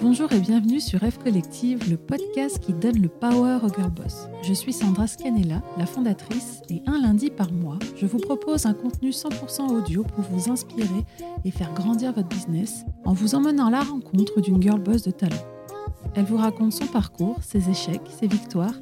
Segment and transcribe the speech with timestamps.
[0.00, 4.28] Bonjour et bienvenue sur F Collective, le podcast qui donne le power au girl boss.
[4.42, 8.74] Je suis Sandra Scanella, la fondatrice, et un lundi par mois, je vous propose un
[8.74, 11.04] contenu 100% audio pour vous inspirer
[11.44, 15.10] et faire grandir votre business en vous emmenant à la rencontre d'une girl boss de
[15.10, 15.44] talent.
[16.14, 18.74] Elle vous raconte son parcours, ses échecs, ses victoires,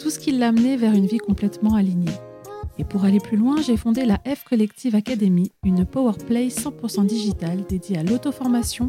[0.00, 2.18] tout ce qui l'a amené vers une vie complètement alignée.
[2.80, 7.04] Et pour aller plus loin, j'ai fondé la F Collective Academy, une power play 100%
[7.04, 8.88] digitale dédiée à l'auto-formation,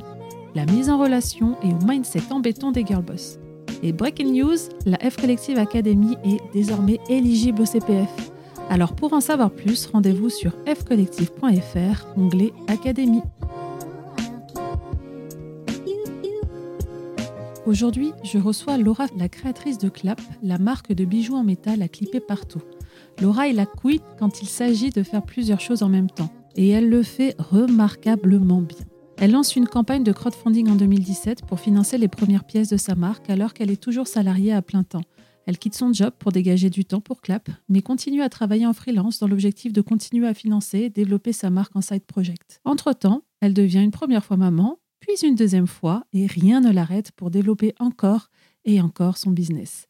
[0.56, 3.38] la mise en relation et au mindset embêtant des girl boss.
[3.84, 8.32] Et breaking news, la F Collective Academy est désormais éligible au CPF.
[8.70, 13.24] Alors pour en savoir plus, rendez-vous sur fcollective.fr, onglet Académie.
[17.66, 21.90] Aujourd'hui, je reçois Laura, la créatrice de Clap, la marque de bijoux en métal à
[21.90, 22.62] clipper partout.
[23.22, 26.34] Laura est la queen quand il s'agit de faire plusieurs choses en même temps.
[26.56, 28.84] Et elle le fait remarquablement bien.
[29.18, 32.96] Elle lance une campagne de crowdfunding en 2017 pour financer les premières pièces de sa
[32.96, 35.04] marque alors qu'elle est toujours salariée à plein temps.
[35.46, 38.74] Elle quitte son job pour dégager du temps pour Clap, mais continue à travailler en
[38.74, 42.60] freelance dans l'objectif de continuer à financer et développer sa marque en side project.
[42.66, 47.12] Entre-temps, elle devient une première fois maman, puis une deuxième fois, et rien ne l'arrête
[47.12, 48.30] pour développer encore
[48.66, 49.88] et encore son business.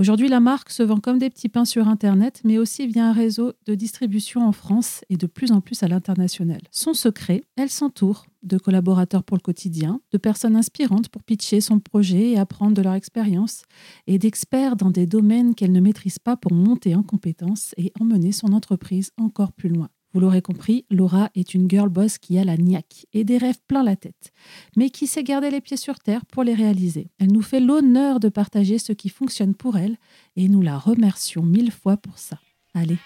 [0.00, 3.12] Aujourd'hui, la marque se vend comme des petits pains sur Internet, mais aussi via un
[3.12, 6.62] réseau de distribution en France et de plus en plus à l'international.
[6.70, 11.80] Son secret, elle s'entoure de collaborateurs pour le quotidien, de personnes inspirantes pour pitcher son
[11.80, 13.64] projet et apprendre de leur expérience,
[14.06, 18.32] et d'experts dans des domaines qu'elle ne maîtrise pas pour monter en compétences et emmener
[18.32, 19.90] son entreprise encore plus loin.
[20.12, 23.60] Vous l'aurez compris, Laura est une girl boss qui a la niaque et des rêves
[23.68, 24.32] plein la tête,
[24.76, 27.10] mais qui sait garder les pieds sur terre pour les réaliser?
[27.18, 29.96] Elle nous fait l'honneur de partager ce qui fonctionne pour elle
[30.34, 32.40] et nous la remercions mille fois pour ça.
[32.74, 32.98] Allez,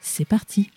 [0.00, 0.70] c'est parti.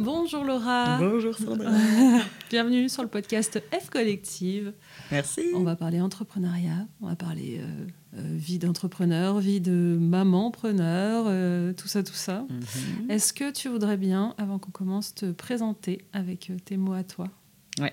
[0.00, 0.96] Bonjour Laura.
[0.98, 1.70] Bonjour Sandra.
[2.50, 4.72] Bienvenue sur le podcast F Collective.
[5.12, 5.42] Merci.
[5.54, 11.74] On va parler entrepreneuriat, on va parler euh, euh, vie d'entrepreneur, vie de maman-preneur, euh,
[11.74, 12.46] tout ça, tout ça.
[12.48, 13.10] Mhm.
[13.10, 17.28] Est-ce que tu voudrais bien, avant qu'on commence, te présenter avec tes mots à toi?
[17.78, 17.92] Ouais.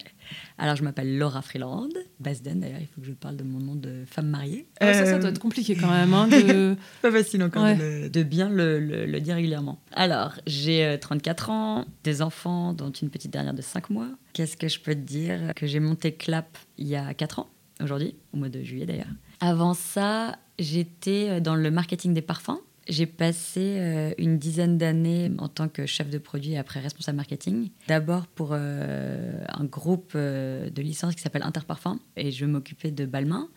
[0.57, 1.89] Alors, je m'appelle Laura Freeland,
[2.19, 4.67] Basden d'ailleurs, il faut que je parle de mon nom de femme mariée.
[4.79, 6.13] Ah, Ça, ça Euh, doit être compliqué quand même.
[6.13, 6.75] hein, de...
[7.03, 7.75] Pas facile encore Ouais.
[7.75, 9.79] de, le- de bien le, le- le dire régulièrement.
[9.93, 14.09] Alors, j'ai euh, 34 ans, des enfants, dont une petite dernière de 5 mois.
[14.33, 17.49] Qu'est-ce que je peux te dire Que j'ai monté Clap il y a 4 ans,
[17.81, 19.05] aujourd'hui, au mois de juillet d'ailleurs.
[19.39, 22.59] Avant ça, j'étais euh, dans le marketing des parfums.
[22.90, 27.18] J'ai passé euh, une dizaine d'années en tant que chef de produit et après responsable
[27.18, 27.70] marketing.
[27.88, 33.06] D'abord pour euh, un groupe euh, de licence qui s'appelle Interparfum et je m'occupais de
[33.06, 33.50] Balmain.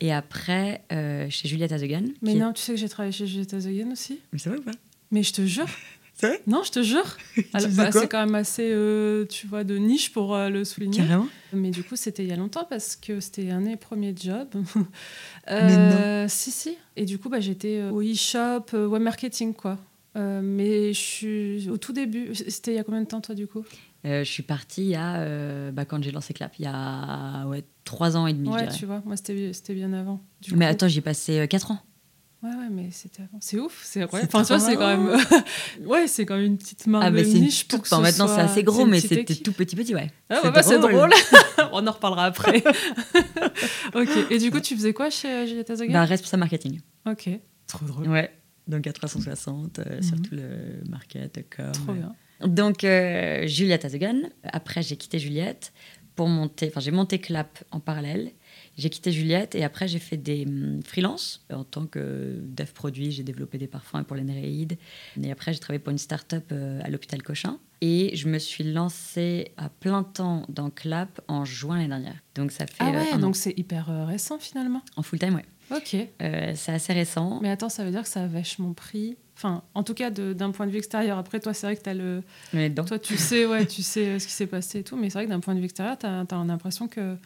[0.00, 0.82] Et après,
[1.30, 2.02] chez Juliette Azegan.
[2.22, 4.18] Mais est- non, tu sais que j'ai travaillé chez Juliette Azoyen aussi?
[4.32, 4.72] Mais c'est vrai ou pas?
[5.12, 5.66] Mais je te jure.
[6.22, 7.16] C'est vrai Non, je te jure.
[7.52, 10.98] Bah, c'est quand même assez, euh, tu vois, de niche pour euh, le souligner.
[10.98, 13.76] Carrément Mais du coup, c'était il y a longtemps parce que c'était un de mes
[13.76, 14.48] premiers jobs.
[15.48, 16.76] Mais Euh, Si, si.
[16.96, 19.78] Et du coup, bah, j'étais euh, au e-shop, euh, web marketing, quoi.
[20.14, 22.34] Euh, mais je suis au tout début.
[22.34, 23.64] C'était il y a combien de temps, toi, du coup?
[24.04, 26.68] Euh, Je suis partie il y a, euh, bah, quand j'ai lancé Clap, il y
[26.68, 30.20] a ouais, 3 ans et demi, Ouais, tu vois, moi, c'était c'était bien avant.
[30.42, 30.70] Du Mais coup.
[30.72, 31.78] attends, j'y ai passé 4 ans.
[32.42, 33.38] Ouais, ouais, mais c'était avant.
[33.40, 34.00] C'est ouf, c'est.
[34.00, 35.16] C'est Enfin, tu vois, c'est quand même.
[35.86, 38.26] ouais, c'est quand même une petite marque Ah, de bah niche pour que ce maintenant
[38.26, 40.10] soit- c'est assez gros, mais c'était tout petit petit, ouais.
[40.28, 41.10] Ah, ouais, bah, c'est drôle.
[41.72, 42.64] On en reparlera après.
[43.94, 44.08] ok.
[44.30, 46.80] Et du coup, tu faisais quoi chez Juliette Azogan Bah, responsable marketing.
[47.08, 47.28] Ok.
[47.66, 48.08] Trop drôle.
[48.08, 48.30] Ouais.
[48.68, 50.02] Donc à 360, euh, Mhm.
[50.02, 51.72] sur tout le market, com.
[51.72, 52.14] Trop bien.
[52.46, 54.20] Donc euh, Juliette Azegan.
[54.44, 55.72] Après, j'ai quitté Juliette
[56.16, 56.68] pour monter.
[56.68, 58.30] Enfin, j'ai monté Clap en parallèle.
[58.76, 63.10] J'ai quitté Juliette et après, j'ai fait des hum, freelance en tant que dev produit.
[63.10, 64.78] J'ai développé des parfums pour les Néréides.
[65.22, 67.58] Et après, j'ai travaillé pour une start-up euh, à l'hôpital Cochin.
[67.80, 72.22] Et je me suis lancée à plein temps dans Clap en juin l'année dernière.
[72.34, 74.82] Donc ça fait Ah euh, ouais, un donc c'est hyper euh, récent finalement.
[74.96, 75.44] en full time, ouais.
[75.76, 75.96] Ok.
[76.22, 77.38] Euh, c'est assez récent.
[77.42, 79.16] Mais attends, ça veut dire que ça a vachement pris.
[79.36, 81.18] Enfin, en tout cas, d'un point de vue extérieur.
[81.18, 82.22] Après, toi, c'est vrai que t'as le.
[82.52, 82.72] Mais.
[82.72, 84.96] Toi, tu sais, ouais, tu sais euh, ce qui s'est passé et tout.
[84.96, 87.16] Mais c'est vrai que d'un point de vue extérieur, t'as as, l'impression que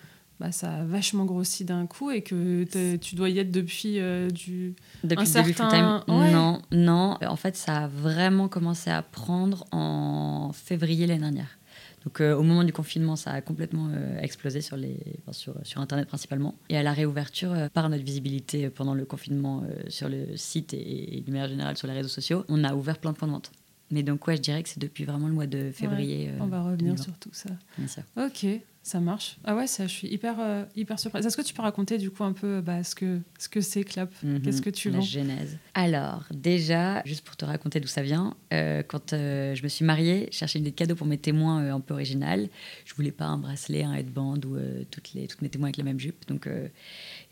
[0.40, 2.64] bah, ça a vachement grossi d'un coup et que
[2.96, 4.74] tu dois y être depuis euh, du.
[5.04, 6.30] Depuis Un début certain- time ouais.
[6.32, 7.16] Non, non.
[7.26, 11.58] En fait, ça a vraiment commencé à prendre en février l'année dernière.
[12.04, 15.54] Donc, euh, au moment du confinement, ça a complètement euh, explosé sur, les, enfin, sur,
[15.64, 16.54] sur Internet principalement.
[16.68, 21.16] Et à la réouverture, euh, par notre visibilité pendant le confinement sur le site et,
[21.16, 23.32] et de manière générale sur les réseaux sociaux, on a ouvert plein de points de
[23.32, 23.50] vente.
[23.90, 26.30] Mais donc, ouais, je dirais que c'est depuis vraiment le mois de février.
[26.40, 27.50] On va revenir 2020, sur tout ça.
[27.78, 28.02] bien sûr.
[28.16, 28.46] Ok,
[28.86, 29.36] Ça marche.
[29.42, 31.26] Ah ouais, ça, je suis hyper, euh, hyper surprise.
[31.26, 33.82] Est-ce que tu peux raconter du coup un peu bah, ce que ce que c'est
[33.82, 34.12] Clap?
[34.22, 35.04] Mhm, Qu'est-ce que tu La vends?
[35.04, 35.58] genèse.
[35.74, 39.84] Alors, déjà, juste pour te raconter d'où ça vient, euh, quand euh, je me suis
[39.84, 42.48] mariée, je cherchais des cadeaux pour mes témoins un peu original.
[42.84, 44.56] Je voulais pas un bracelet, un headband ou
[44.92, 46.24] toutes, les, toutes mes témoins avec la même jupe.
[46.28, 46.48] Donc,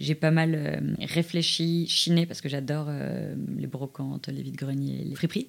[0.01, 2.89] j'ai pas mal réfléchi, chiné, parce que j'adore
[3.57, 5.47] les brocantes, les vides-greniers, les friperies.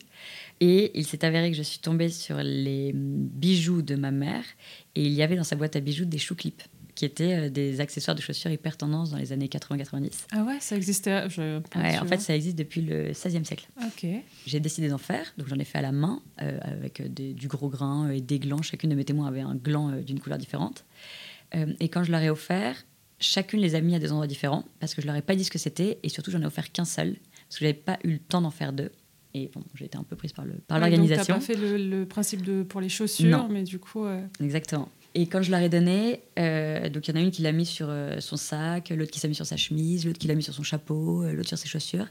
[0.62, 4.44] Et il s'est avéré que je suis tombée sur les hum, bijoux de ma mère.
[4.95, 6.63] Et il y avait dans sa boîte à bijoux des choux clips
[6.95, 10.27] qui étaient euh, des accessoires de chaussures hyper tendance dans les années 80-90.
[10.31, 11.30] Ah ouais, ça existait.
[11.30, 11.57] Je...
[11.77, 13.68] Ouais, tu en fait, ça existe depuis le 16e siècle.
[13.86, 14.07] Ok.
[14.45, 17.33] J'ai décidé d'en faire, donc j'en ai fait à la main, euh, avec euh, des-
[17.33, 18.62] du gros grain et des glands.
[18.62, 20.86] Chacune de mes témoins avait un gland euh, d'une couleur différente.
[21.56, 22.86] Euh, et quand je leur ai offert,
[23.19, 25.44] chacune les a mis à des endroits différents, parce que je leur ai pas dit
[25.44, 27.15] ce que c'était, et surtout j'en ai offert qu'un seul,
[27.50, 28.92] parce que j'avais pas eu le temps d'en faire deux.
[29.37, 31.25] Et bon, j'ai été un peu prise par le- par Ouais, l'organisation.
[31.33, 33.49] T'as pas fait le, le principe de pour les chaussures, Non.
[33.51, 34.05] mais du coup.
[34.05, 34.87] euh, Exactement.
[35.13, 37.51] Et quand je leur ai donné, euh, donc il y en a une qui l'a
[37.51, 40.35] mis sur euh, son sac, l'autre qui s'est mis sur sa chemise, l'autre qui l'a
[40.35, 42.05] mis sur son chapeau, l'autre sur ses chaussures.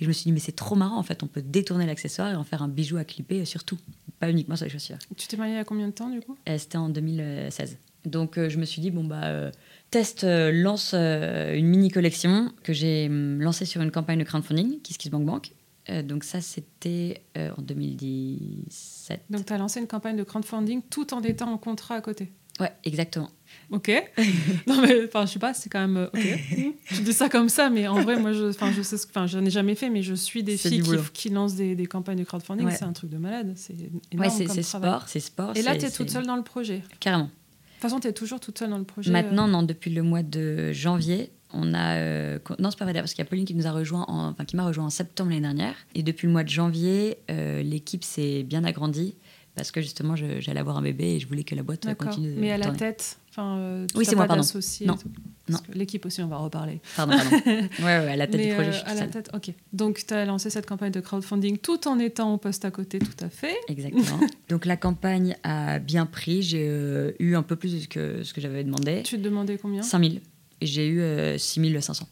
[0.00, 2.30] Et je me suis dit, mais c'est trop marrant, en fait, on peut détourner l'accessoire
[2.32, 3.78] et en faire un bijou à clipper sur tout,
[4.18, 4.98] pas uniquement sur les chaussures.
[5.16, 6.36] Tu t'es mariée il y a combien de temps du coup?
[6.56, 7.76] C'était en 2016.
[8.06, 9.50] Donc je me suis dit, bon, bah,
[9.90, 15.52] test, lance une mini collection que j'ai hum, lancée sur une campagne de crowdfunding, KissKissBankBank.
[15.90, 19.24] Euh, donc ça, c'était euh, en 2017.
[19.30, 22.32] Donc tu as lancé une campagne de crowdfunding tout en étant en contrat à côté.
[22.60, 23.30] Ouais, exactement.
[23.70, 23.90] Ok.
[24.66, 26.74] non mais enfin je sais pas, c'est quand même euh, ok.
[26.84, 29.26] je dis ça comme ça, mais en vrai moi je, enfin je sais, ce- enfin
[29.26, 30.82] je n'ai jamais fait, mais je suis des filles
[31.14, 32.74] qui, lancent des, des campagnes de crowdfunding, Ouais.
[32.76, 35.52] c'est un truc de malade, c'est Ouais, énorme c'est comme c'est sport, c'est sport.
[35.56, 36.78] Et là tu es toute seule dans le projet.
[36.78, 37.24] De Carrément.
[37.26, 39.10] toute façon tu es toujours toute seule dans le projet.
[39.10, 41.94] Maintenant, non, depuis le mois de janvier, on a.
[41.96, 44.28] euh, non, c'est pas vrai, parce qu'il y a Pauline qui nous a rejoint, en-
[44.30, 45.74] enfin qui m'a rejoint en septembre l'année dernière.
[45.94, 49.14] Et depuis le mois de janvier, euh, l'équipe s'est bien agrandie
[49.54, 52.40] parce que justement, j'allais avoir un bébé et je voulais que la boîte continue de
[52.40, 52.78] Mais à la tourner.
[52.78, 54.42] tête, enfin euh, Oui, c'est moi, pardon.
[54.86, 55.56] Non.
[55.58, 56.80] que L'équipe aussi, on va en reparler.
[56.96, 57.36] Pardon, pardon.
[57.46, 59.52] ouais, ouais, à la tête Mais du projet, je suis à la tête, ok.
[59.74, 62.98] Donc tu as lancé cette campagne de crowdfunding tout en étant au poste à côté,
[62.98, 63.54] tout à fait.
[63.68, 64.20] Exactement.
[64.48, 66.40] Donc la campagne a bien pris.
[66.42, 69.02] J'ai eu un peu plus que ce que j'avais demandé.
[69.04, 69.82] Tu te demandais combien?
[69.82, 70.22] 5000.
[70.62, 72.06] Et j'ai eu euh, 6500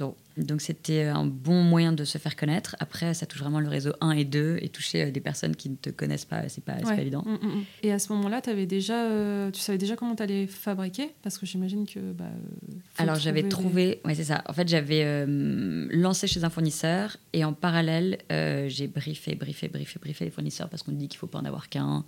[0.00, 0.16] euros.
[0.44, 2.76] Donc c'était un bon moyen de se faire connaître.
[2.80, 5.68] Après, ça touche vraiment le réseau 1 et 2 et toucher euh, des personnes qui
[5.70, 6.96] ne te connaissent pas, c'est pas, c'est Ouais.
[6.96, 7.22] pas évident.
[7.26, 7.64] Mm, mm, mm.
[7.82, 11.10] Et à ce moment-là, avais déjà, euh, tu savais déjà comment tu allais fabriquer?
[11.22, 12.00] Parce que j'imagine que.
[12.12, 14.42] Bah, euh, Alors j'avais des- trouvé, ouais c'est ça.
[14.48, 19.68] En fait j'avais euh, lancé chez un fournisseur et en parallèle euh, j'ai briefé, briefé,
[19.68, 22.04] briefé, briefé les fournisseurs parce qu'on dit qu'il faut pas en avoir qu'un,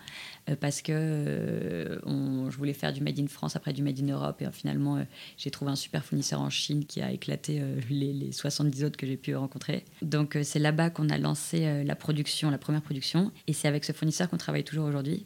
[0.60, 4.40] parce que on- je voulais faire du made in France après du made in Europe
[4.42, 5.04] et finalement
[5.36, 9.06] j'ai trouvé un super fournisseur en Chine qui a éclaté les, les 70 autres que
[9.06, 9.84] j'ai pu rencontrer.
[10.02, 13.68] Donc euh, c'est là-bas qu'on a lancé euh, la production, la première production et c'est
[13.68, 15.24] avec ce fournisseur qu'on travaille toujours aujourd'hui.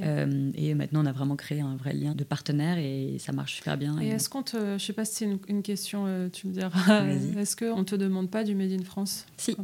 [0.00, 3.54] Euh, et maintenant on a vraiment créé un vrai lien de partenaire et ça marche
[3.54, 3.98] super bien.
[4.00, 4.76] Et Et- est-ce qu'on te.
[4.78, 7.04] Je sais pas si c'est une, une question, tu me diras.
[7.36, 9.24] Est-ce qu'on te demande pas du Made in France?
[9.36, 9.56] Si.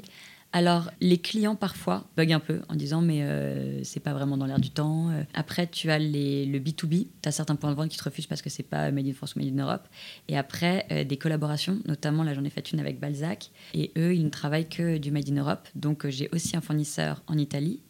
[0.56, 4.46] Alors, les clients parfois bug un peu en disant mais euh, c'est pas vraiment dans
[4.46, 5.10] l'air du temps.
[5.10, 7.08] Euh, Après, tu as les, le B2B.
[7.22, 9.12] Tu as certains points de vente qui te refusent parce que c'est pas Made in
[9.14, 9.88] France ou Made in Europe.
[10.28, 13.50] Et après, euh, des collaborations, notamment là j'en ai fait une avec Balzac.
[13.74, 15.66] Et eux, ils ne travaillent que du Made in Europe.
[15.74, 17.80] Donc j'ai aussi un fournisseur en Italie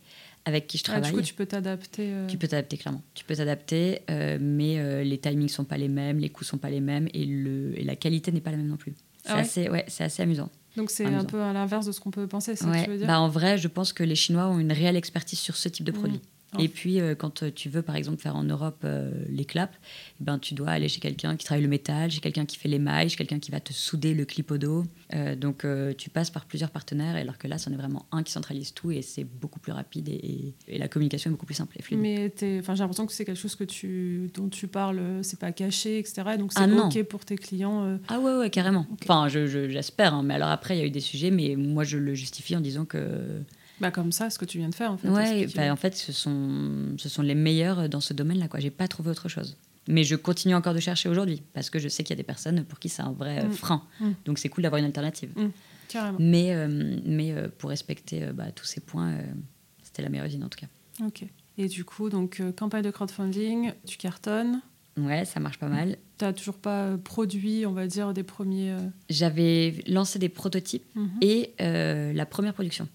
[0.47, 1.11] avec qui je Ah, travaille.
[1.13, 2.13] Du coup, tu peux t'adapter.
[2.15, 3.03] euh, Tu peux t'adapter clairement.
[3.13, 6.59] Tu peux t'adapter, euh, mais euh, les timings sont pas les mêmes, les coûts sont
[6.59, 8.95] pas les mêmes et, le, et la qualité n'est pas la même non plus.
[9.23, 9.41] C'est Ah ouais?
[9.43, 10.51] assez, ouais, c'est assez amusant.
[10.77, 11.21] Donc c'est amusant.
[11.23, 12.81] un peu à l'inverse de ce qu'on peut penser, c'est ça Ouais.
[12.81, 14.97] que tu veux dire Bah, en vrai, je pense que les Chinois ont une réelle
[14.97, 16.21] expertise sur ce type de produit.
[16.59, 19.75] Et puis, euh, quand euh, tu veux, par exemple, faire en Europe euh, les claps,
[20.21, 22.69] eh ben, tu dois aller chez quelqu'un qui travaille le métal, chez quelqu'un qui fait
[22.69, 24.85] les mailles, chez quelqu'un qui va te souder le clip au dos.
[25.15, 25.67] Euh, donc,
[25.99, 28.91] tu passes par plusieurs partenaires, alors que là, c'en est vraiment un qui centralise tout
[28.91, 32.01] et c'est beaucoup plus rapide et, la communication est beaucoup plus simple et fluide.
[32.01, 35.99] Mais j'ai l'impression que c'est quelque chose que tu, dont tu parles, c'est pas caché,
[35.99, 36.23] etc.
[36.39, 37.99] Donc c'est Ah ok pour tes clients.
[38.09, 38.87] Ah ouais, ouais, carrément.
[39.03, 40.15] Enfin, je- je- j'espère.
[40.15, 42.57] hein, mais alors après, il y a eu des sujets, mais moi, je le justifie
[42.57, 42.99] en disant que
[43.81, 45.09] bah, comme ça, ce que tu viens de faire en fait.
[45.09, 48.49] Ouais, bah, en fait, ce sont, ce sont les meilleurs dans ce domaine-là.
[48.49, 48.61] quoi.
[48.61, 49.57] J'ai pas trouvé autre chose.
[49.89, 52.23] Mais je continue encore de chercher aujourd'hui parce que je sais qu'il y a des
[52.23, 53.53] personnes pour qui c'est un vrai euh, Mm.
[53.53, 53.83] frein.
[54.01, 54.11] Mm.
[54.25, 55.31] Donc c'est cool d'avoir une alternative.
[55.89, 56.17] Carrément.
[56.21, 59.19] Mais, euh, mais euh, pour respecter euh, bah, tous ces points,
[59.83, 61.05] c'était la meilleure usine en tout cas.
[61.05, 61.25] Ok.
[61.59, 64.61] Et du coup, donc campagne de crowdfunding, tu cartonnes.
[64.97, 65.97] Ouais, ça marche pas mal.
[66.19, 68.75] T'as toujours pas produit, on va dire, des premiers.
[69.11, 72.89] J'avais lancé des prototypes mhm, et la première production.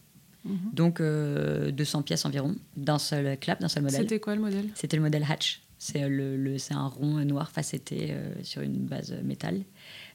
[0.45, 0.57] Mhm.
[0.73, 4.01] Donc euh, 200 pièces environ, d'un seul clap, d'un seul modèle.
[4.01, 4.65] C'était quoi le modèle?
[4.75, 5.61] C'était le modèle Hatch.
[5.77, 9.61] C'est euh, le, un rond noir facetté euh, sur une base métal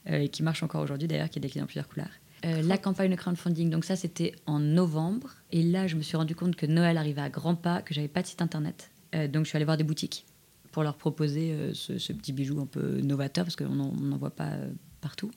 [0.09, 2.11] euh, et qui marche encore aujourd'hui d'ailleurs, qui est décliné en plusieurs couleurs.
[2.45, 5.33] Euh, la campagne de crowdfunding, donc ça c'était en novembre.
[5.51, 8.07] Et là, je me suis rendu compte que Noël arrivait à grands pas, que j'avais
[8.07, 8.91] pas de site internet.
[9.15, 10.25] Euh, donc je suis allée voir des boutiques
[10.71, 14.35] pour leur proposer euh, ce, ce petit bijou un peu novateur, parce qu'on n'en voit
[14.35, 14.69] pas euh,
[15.01, 15.31] partout.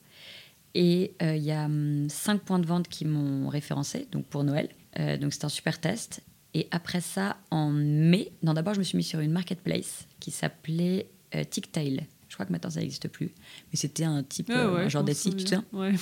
[0.75, 4.45] Et euh, il y a hum, cinq points de vente qui m'ont référencé, donc pour
[4.45, 4.69] Noël.
[4.99, 6.21] Euh, donc c'était un super test.
[6.55, 10.31] Et après ça, en mai, non d'abord je me suis mis sur une marketplace qui
[10.31, 12.07] s'appelait euh, Ticktail.
[12.29, 13.27] Je crois que maintenant ça n'existe plus.
[13.73, 15.95] Mais c'était un type, Ah euh, ouais, un genre d'Etsy, tu Ouais.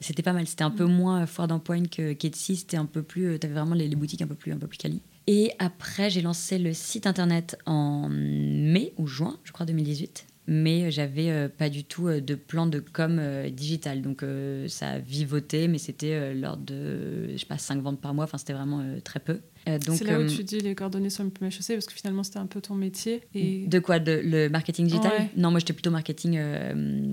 [0.00, 0.46] C'était pas mal.
[0.46, 2.56] C'était un peu moins euh, foire d'empoigne que qu'Etsy.
[2.56, 3.38] C'était un peu plus.
[3.38, 5.02] Tu avais vraiment les, les boutiques un peu plus, un peu plus quali.
[5.26, 10.26] Et après, j'ai lancé le site internet en mai ou juin, je crois, 2018.
[10.48, 14.00] Mais j'avais euh, pas du tout euh, de plan de com euh, digital.
[14.02, 14.24] Donc
[14.68, 18.24] ça a vivoté, mais c'était lors de, je sais pas, 5 ventes par mois.
[18.24, 19.40] Enfin, c'était vraiment très peu.
[19.66, 22.46] C'est là où tu dis les coordonnées sur le chaussée parce que finalement c'était un
[22.46, 23.22] peu ton métier.
[23.34, 23.66] Et...
[23.66, 23.98] De quoi?
[23.98, 25.10] De, Le marketing digital?
[25.10, 25.30] Ouais.
[25.36, 26.38] Non, moi j'étais plutôt marketing.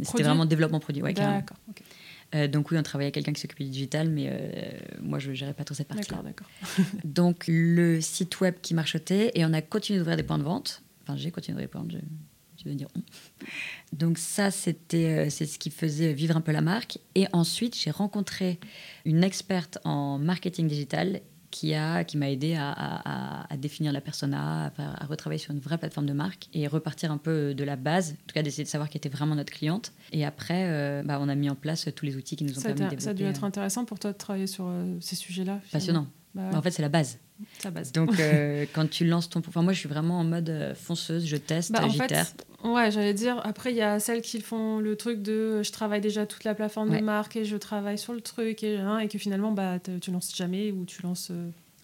[0.04, 1.02] c'était vraiment développement produit.
[1.02, 1.14] Ouais.
[1.14, 1.58] D'accord.
[2.36, 4.72] Euh, donc oui, on travaillait avec quelqu'un qui s'occupait du digital, mais euh,
[5.02, 6.22] moi je gérais pas trop cette partie-là.
[6.24, 6.86] D'accord, d'accord.
[7.04, 10.82] Donc le site web qui marchotait et on a continué d'ouvrir des points de vente.
[11.04, 12.12] Enfin, j'ai continué d'ouvrir des points de vente.
[12.66, 13.02] Vais dire on.
[13.96, 16.98] Donc ça, c'était euh, c'est ce qui faisait vivre un peu la marque.
[17.16, 18.60] Et ensuite, j'ai rencontré
[19.06, 24.72] une experte en marketing digital qui a qui m'a aidé à, à- définir la persona,
[24.78, 28.12] à, retravailler sur une vraie plateforme de marque et repartir un peu de la base,
[28.14, 29.92] en tout cas d'essayer de savoir qui était vraiment notre cliente.
[30.12, 32.62] Et après, euh, bah, on a mis en place tous les outils qui nous ont
[32.62, 33.38] Ça permis de été- ça a dû développer.
[33.38, 35.60] être euh, intéressant pour toi de travailler sur euh, ces sujets-là.
[35.72, 36.08] passionnant.
[36.36, 37.20] Bah, Bah, en fait, c'est la base.
[37.64, 37.92] la base.
[37.92, 39.40] Donc, euh, quand tu lances ton.
[39.48, 42.26] Enfin, moi, je suis vraiment en mode euh, fonceuse, je teste, Bah, j'itère.
[42.64, 43.40] ouais, j'allais dire.
[43.44, 46.44] Après, il y a celles qui font le truc de euh, je travaille déjà toute
[46.44, 47.00] la plateforme Ouais.
[47.00, 50.12] de marque et je travaille sur le truc et, hein, et que finalement, bah, tu
[50.12, 51.32] lances jamais ou tu lances.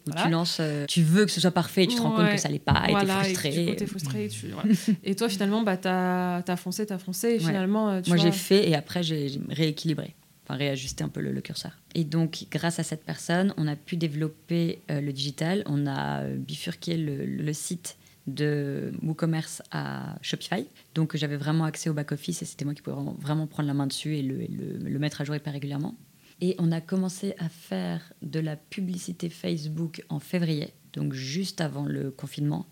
[0.07, 0.23] voilà.
[0.23, 2.49] tu lances, tu veux que ce soit parfait et tu te rends compte que ça
[2.49, 3.51] l'est pas et voilà, t'es et que frustré.
[3.65, 4.27] du coup, t'es frustré.
[4.29, 4.69] tu- voilà.
[5.03, 8.67] et toi, finalement, bah, t'as as foncé, t'as foncé et finalement, tu Moi, j'ai fait
[8.67, 10.15] et après, j'ai rééquilibré,
[10.55, 11.77] réajusté un peu le, curseur.
[11.95, 15.63] Et donc, grâce à cette personne, on a pu développer euh, le digital.
[15.65, 20.65] On a euh, bifurqué le, site de WooCommerce à Shopify.
[20.95, 23.73] Donc, j'avais vraiment accès au back-office et c'était moi qui pouvais vraiment, vraiment prendre la
[23.73, 25.95] main dessus et le, et le- le mettre à jour hyper régulièrement.
[26.41, 31.83] Et on a commencé à faire de la publicité Facebook en février, donc juste avant
[31.85, 32.65] le confinement.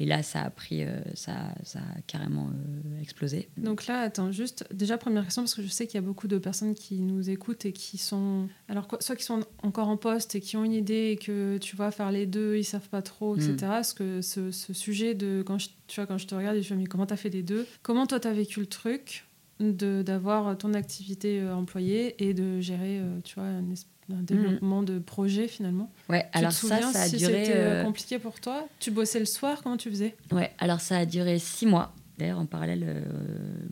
[0.00, 3.48] Et là, ça a pris, euh, ça, ça a carrément euh, explosé.
[3.56, 6.28] Donc là, attends, juste, déjà première question, parce que je sais qu'il y a beaucoup
[6.28, 9.96] de personnes qui nous écoutent et qui sont, alors quoi, soit qui sont encore en
[9.96, 12.88] poste et qui ont une idée et que tu vois faire les deux, ils savent
[12.88, 13.54] pas trop, etc.
[13.54, 13.58] Mm.
[13.58, 16.72] Parce que ce, ce sujet de, quand je, tu vois, quand je te regarde, je
[16.74, 17.66] me dis, mais comment t'as fait les deux?
[17.82, 19.24] Comment toi t'as vécu le truc
[19.58, 24.82] de d'avoir ton activité euh, employée et de gérer, tu vois, un, es- un développement
[24.82, 27.32] de projet finalement Ouais, Tu alors te ça, souviens ça a si duré.
[27.44, 28.66] c'était euh, euh, compliqué pour toi?
[28.80, 30.16] Tu bossais le soir Comment tu faisais?
[30.32, 31.94] Ouais, alors ça a duré six mois.
[32.18, 33.02] D'ailleurs, en parallèle, euh,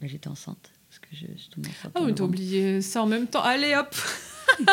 [0.00, 1.92] bah, j'étais enceinte parce que je, je tombais enceinte.
[1.94, 3.42] Ah oui, t'as oublié ça en même temps.
[3.42, 3.94] Allez hop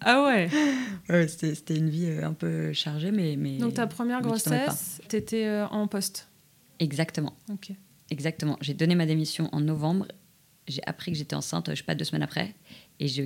[0.00, 0.48] Ah ouais
[1.08, 3.36] Ouais, c'était c'était une vie un peu chargée, mais.
[3.36, 6.28] mais Donc ta première grossesse, t'étais euh, en poste?
[6.80, 7.34] Exactement.
[7.50, 7.70] Ok.
[8.10, 8.56] Exactement.
[8.60, 10.06] J'ai donné ma démission en novembre.
[10.68, 12.54] J'ai appris que j'étais enceinte, je sais pas, deux semaines après.
[12.98, 13.22] Et je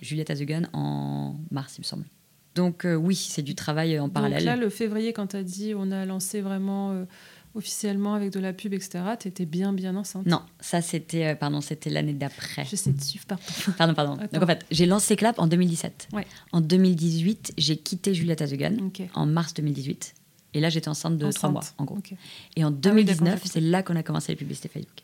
[0.00, 2.04] Juliette Azugan en mars, il me semble.
[2.54, 4.40] Donc euh, oui, c'est du travail en parallèle.
[4.40, 7.04] Donc là, le février, quand t'as dit on a lancé vraiment euh,
[7.54, 10.26] officiellement avec de la pub, etc., t'étais bien, bien enceinte.
[10.26, 12.64] Non, ça c'était euh, pardon, c'était l'année d'après.
[12.66, 13.72] J'essaie de suivre partout.
[13.78, 14.12] Pardon, pardon.
[14.14, 14.28] Attends.
[14.34, 16.08] Donc en fait, j'ai lancé Clap en 2017.
[16.12, 16.26] Ouais.
[16.52, 19.02] En 2018, j'ai quitté Juliette Azugan Ok.
[19.14, 20.14] en mars 2018.
[20.54, 21.98] Et là, j'étais enceinte de trois mois, en gros.
[22.56, 24.98] Et en Ah oui, d'accord, 2019, j'ai c'est là qu'on a commencé les publicités Facebook.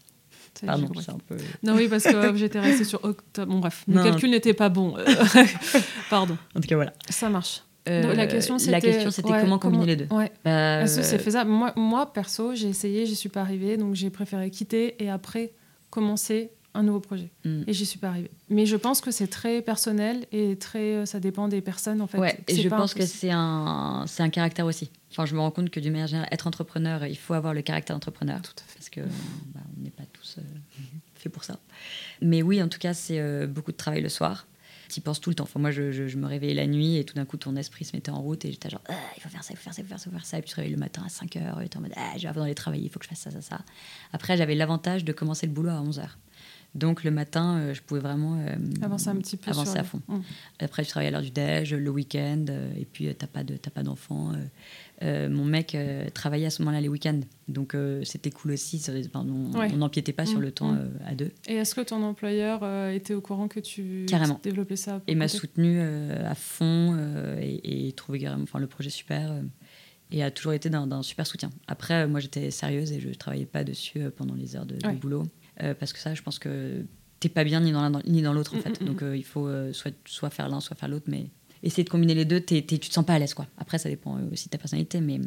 [0.61, 1.37] C'est un peu.
[1.63, 3.53] Non, oui, parce que euh, j'étais restée sur octobre.
[3.53, 4.97] Bon, bref, le calcul n'était pas bon.
[4.97, 5.05] euh,
[6.11, 6.93] Pardon, En tout cas, voilà.
[7.09, 7.63] ça marche.
[7.89, 10.15] Euh, Donc, la question, c'était, la question, c'était ouais, comment combiner les deux.
[10.15, 10.31] Ouais.
[10.45, 13.77] Bah, Est-ce que c'est euh, faisable moi, moi, perso, j'ai essayé, j'y suis pas arrivée,
[13.77, 15.53] donc j'ai préféré quitter et après
[15.91, 17.31] commencer un nouveau projet.
[17.45, 17.63] hmm.
[17.67, 18.31] Et j'y suis pas arrivée.
[18.51, 22.07] Mais je pense que c'est très personnel et très, euh, ça dépend des personnes en
[22.07, 22.19] fait.
[22.19, 24.91] Ouais, et je pense que c'est un, c'est un caractère aussi.
[25.11, 27.63] Enfin, je me rends compte que d'une manière générale, être entrepreneur, il faut avoir le
[27.63, 28.43] caractère d'entrepreneur.
[28.43, 28.75] Tout à fait.
[28.75, 30.03] Parce que bah, on n'est pas
[30.35, 30.43] tous euh,
[31.15, 31.59] faits pour ça.
[32.23, 34.47] Mais oui, en tout cas, c'est euh, beaucoup de travail le soir.
[34.91, 35.45] Tu y penses tout le temps.
[35.45, 37.85] Enfin, moi, je, je- je me réveillais la nuit et tout d'un coup, ton esprit
[37.85, 39.75] se mettait en route et j'étais genre, Ah, il faut faire ça, il faut faire
[39.75, 40.39] ça, il faut faire ça, il faut faire ça.
[40.39, 42.13] Et puis tu te réveilles le matin à 5 heures et tu en mode, ah,
[42.17, 43.61] je vais aller travailler, il faut que je fasse ça, ça, ça.
[44.15, 46.17] Après, j'avais l'avantage de commencer le boulot à 11 heures.
[46.75, 49.51] Donc le matin, euh, je pouvais vraiment euh, Avancer un petit peu.
[49.51, 50.01] avancer sur à fond.
[50.09, 50.21] Mm.
[50.61, 53.57] Après, je travaille à l'heure du déj, le week-end, euh, et puis t'as pas de
[53.57, 54.33] pas d'enfants.
[55.03, 55.29] Euh.
[55.29, 58.79] Mon mec euh, travaillait à ce moment-là les week-ends, donc euh, c'était cool aussi.
[58.79, 59.71] ça- on Ouais.
[59.73, 60.91] on n'empiétait pas sur Mm, le temps mm.
[61.07, 61.31] à deux.
[61.47, 64.41] Et est-ce que ton employeur était au courant que tu Carrément.
[64.43, 66.97] développais ça Et m'a soutenu à fond
[67.41, 67.95] et, et
[68.43, 69.33] enfin, le projet super.
[70.11, 71.51] et a toujours été d'un super soutien.
[71.67, 75.25] Après, moi, j'étais sérieuse et je travaillais pas dessus pendant les heures de, de boulot.
[75.79, 76.85] Parce que ça, je pense que
[77.21, 78.83] t'es pas bien ni dans l'un ni dans l'autre, en Mm, fait.
[78.85, 81.07] Donc, il faut soit, soit faire l'un, soit faire l'autre.
[81.09, 81.27] Mais
[81.63, 83.47] essayer de combiner les deux, tu te sens pas à l'aise, quoi.
[83.57, 85.01] Après, ça dépend euh, aussi de ta personnalité.
[85.01, 85.21] Mais,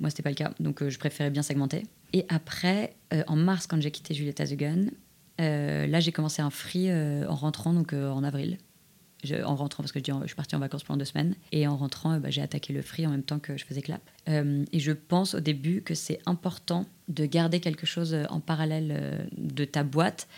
[0.00, 0.52] Moi, c'était pas le cas.
[0.60, 1.84] Donc, euh, je préférais bien segmenter.
[2.12, 4.86] Et après, euh, en mars, quand j'ai quitté Julieta Zugan,
[5.40, 8.58] euh, là, j'ai commencé un free en rentrant, donc en avril.
[9.44, 11.34] En rentrant, parce que je, dis je suis partie en vacances pendant deux semaines.
[11.52, 14.00] Et en rentrant, bah, j'ai attaqué le free en même temps que je faisais clap.
[14.26, 19.64] Et je pense au début que c'est important de garder quelque chose en parallèle de
[19.64, 20.28] ta boîte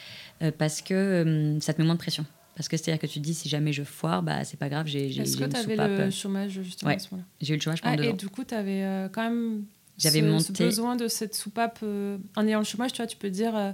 [0.58, 2.24] parce que ça te met moins de pression.
[2.60, 4.86] Parce que c'est-à-dire que tu te dis, si jamais je foire, bah, c'est pas grave,
[4.86, 5.90] j'ai j'ai- Est-ce que tu avais soupape.
[5.98, 6.96] le chômage justement Ouais.
[6.96, 8.16] à ce moment-là J'ai eu le chômage pendant Ah, deux et ans.
[8.16, 9.64] du coup, tu avais quand même
[9.96, 11.78] J'avais ce, ce monté- besoin de cette soupape.
[11.82, 13.72] euh, en ayant le chômage, tu vois, tu peux dire euh,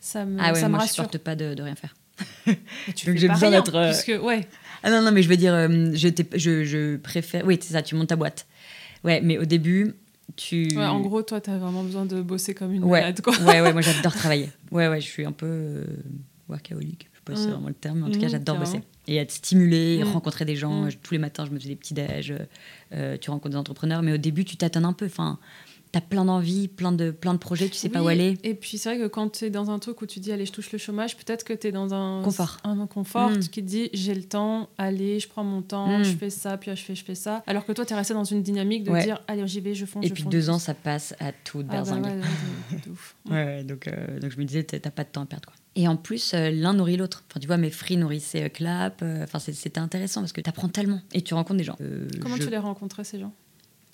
[0.00, 1.04] ça me, Ah ouais, ça me moi je rassure.
[1.04, 1.94] supporte pas de, de rien faire.
[2.96, 4.48] Tu Donc j'ai besoin d'être, euh, Puisque, ouais,
[4.82, 7.44] Ah non, non, mais je veux dire, euh, je, je, je préfère.
[7.46, 8.46] Oui, c'est ça, tu montes ta boîte.
[9.04, 9.92] Ouais, mais au début,
[10.36, 10.68] tu.
[10.74, 13.00] ouais, en gros, toi, tu as vraiment besoin de bosser comme une Ouais.
[13.00, 13.20] malade.
[13.20, 13.36] Quoi.
[13.40, 14.48] Ouais, ouais, moi j'adore travailler.
[14.70, 15.84] Ouais, ouais, je suis un peu euh,
[16.48, 17.10] workaholic.
[17.28, 17.52] Je sais pas si c'est Mm.
[17.52, 18.80] vraiment le terme, mais en tout cas, Mm, j'adore bosser.
[19.06, 20.08] Et être stimulé, Mm.
[20.12, 20.88] rencontrer des gens.
[21.02, 22.34] Tous les matins, je me faisais des petits déj.
[22.94, 25.06] euh, tu rencontres des entrepreneurs, mais au début, tu tâtonnes un peu.
[25.06, 25.38] Enfin,
[25.92, 28.36] t'as plein d'envies, plein de, plein de projets, tu sais pas où aller.
[28.42, 30.46] Et puis c'est vrai que quand tu es dans un truc où tu dis allez,
[30.46, 32.58] je touche le chômage, peut-être que tu es dans un Confort.
[32.64, 33.38] un confort Mm.
[33.40, 36.70] qui te dit j'ai le temps, allez, je prends mon temps, je fais ça, puis
[36.74, 37.42] je fais, je fais ça.
[37.46, 39.04] Alors que toi, tu es resté dans une dynamique de Ouais.
[39.04, 40.04] dire allez, j'y vais, je fonce.
[40.04, 42.04] Et je puis fonce, deux ans, ça passe à tout Ah bah berzingue.
[43.30, 45.46] ouais, ouais, donc, euh, donc je me disais, t'as pas de temps à perdre.
[45.46, 45.54] Quoi.
[45.74, 47.24] Et en plus, euh, l'un nourrit l'autre.
[47.30, 49.00] Enfin, tu vois, mes free nourrissaient euh, Clap.
[49.02, 51.76] euh, Enfin, c'était intéressant parce que tu apprends tellement et tu rencontres des gens.
[52.20, 53.32] Comment je- tu les rencontrais ces gens?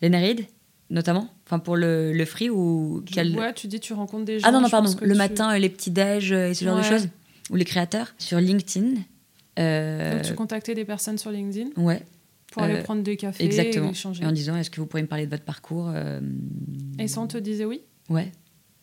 [0.03, 0.45] Les Nérides,
[0.91, 3.37] notamment Enfin, pour le, le free ou quel...
[3.37, 4.49] Ouais, tu dis tu rencontres des gens.
[4.49, 4.93] Ah non, non, pardon.
[5.01, 7.09] Le tu- matin, les petits déj euh, et ce genre de choses.
[7.51, 8.13] Ou les créateurs.
[8.19, 8.95] Sur LinkedIn.
[9.57, 12.03] Donc tu contactais des personnes sur LinkedIn Ouais,
[12.53, 13.89] pour aller prendre des cafés, exactement.
[13.89, 14.23] et échanger.
[14.23, 15.93] Et en disant, est-ce que vous pourriez me parler de votre parcours
[16.99, 17.81] Et ça, on te disait oui?
[18.09, 18.31] Ouais,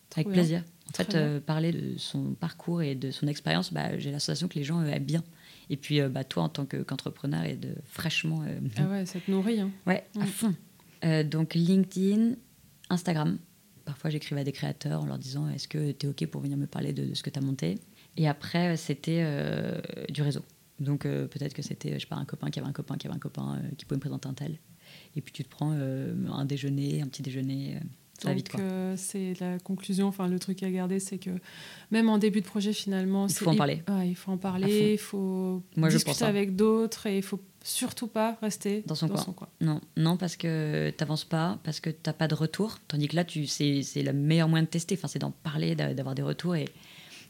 [0.09, 0.63] Trop avec bien.
[1.01, 4.47] En fait, euh, parler de son parcours et de son expérience, bah, j'ai la sensation
[4.47, 5.23] que les gens euh, aiment bien.
[5.69, 8.43] Et puis, euh, bah, toi, en tant que- qu'entrepreneur, et de fraîchement.
[8.77, 9.59] Ah ouais, ça te nourrit.
[9.59, 9.71] hein.
[9.87, 10.27] ouais, à Mm.
[10.27, 10.55] fond.
[11.29, 12.33] Donc, LinkedIn,
[12.89, 13.37] Instagram.
[13.83, 16.57] Parfois, j'écrivais à des créateurs en leur disant Est-ce que tu es OK pour venir
[16.57, 17.77] me parler de, de ce que tu as monté?
[18.17, 19.23] Et après, c'était
[20.09, 20.41] du réseau.
[20.79, 23.07] Donc, euh, peut-être que c'était, je sais pas, un copain qui avait un copain qui
[23.07, 24.57] avait un copain euh, qui pouvait me présenter un tel.
[25.15, 27.77] Et puis, tu te prends euh, un déjeuner, un petit déjeuner.
[28.23, 31.31] Donc euh, c'est la conclusion, enfin le truc à garder, c'est que
[31.91, 33.83] même en début de projet finalement, Il faut en parler.
[33.89, 36.27] ouais, il faut en parler, il faut Moi, je discuter pense, hein.
[36.27, 39.23] avec d'autres et il faut surtout pas rester Dans son coin.
[39.35, 39.47] coin.
[39.59, 42.77] Non, non, parce que t'avances pas, parce que t'as pas de retour.
[42.87, 44.95] Tandis que là, tu, c'est, le meilleur moyen de tester.
[44.95, 46.55] Enfin, c'est d'en parler, d'a- d'avoir des retours.
[46.55, 46.69] Et,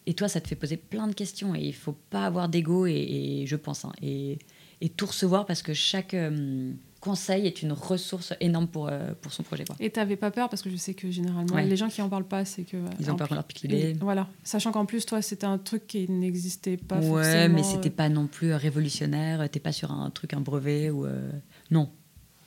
[0.05, 1.55] et toi, ça te fait poser plein de questions.
[1.55, 3.85] Et il faut pas avoir d'ego, et, et je pense.
[3.85, 4.37] hein, et,
[4.81, 6.71] et tout recevoir, parce que chaque euh,
[7.05, 9.63] conseil est une ressource énorme pour, euh, pour son projet.
[9.63, 9.75] Quoi.
[9.79, 11.65] Et t'avais pas peur parce que je sais que généralement Ouais.
[11.65, 13.95] les gens qui en parlent pas, c'est que Ils ont peur qu'on leur pique l'idée.
[14.01, 17.55] Voilà, sachant qu'en plus toi c'était un truc qui n'existait pas Ouais, forcément.
[17.55, 19.47] mais c'était euh, pas non plus révolutionnaire.
[19.49, 20.89] T'es pas sur un truc, un brevet.
[20.89, 21.31] ou euh,
[21.71, 21.89] Non,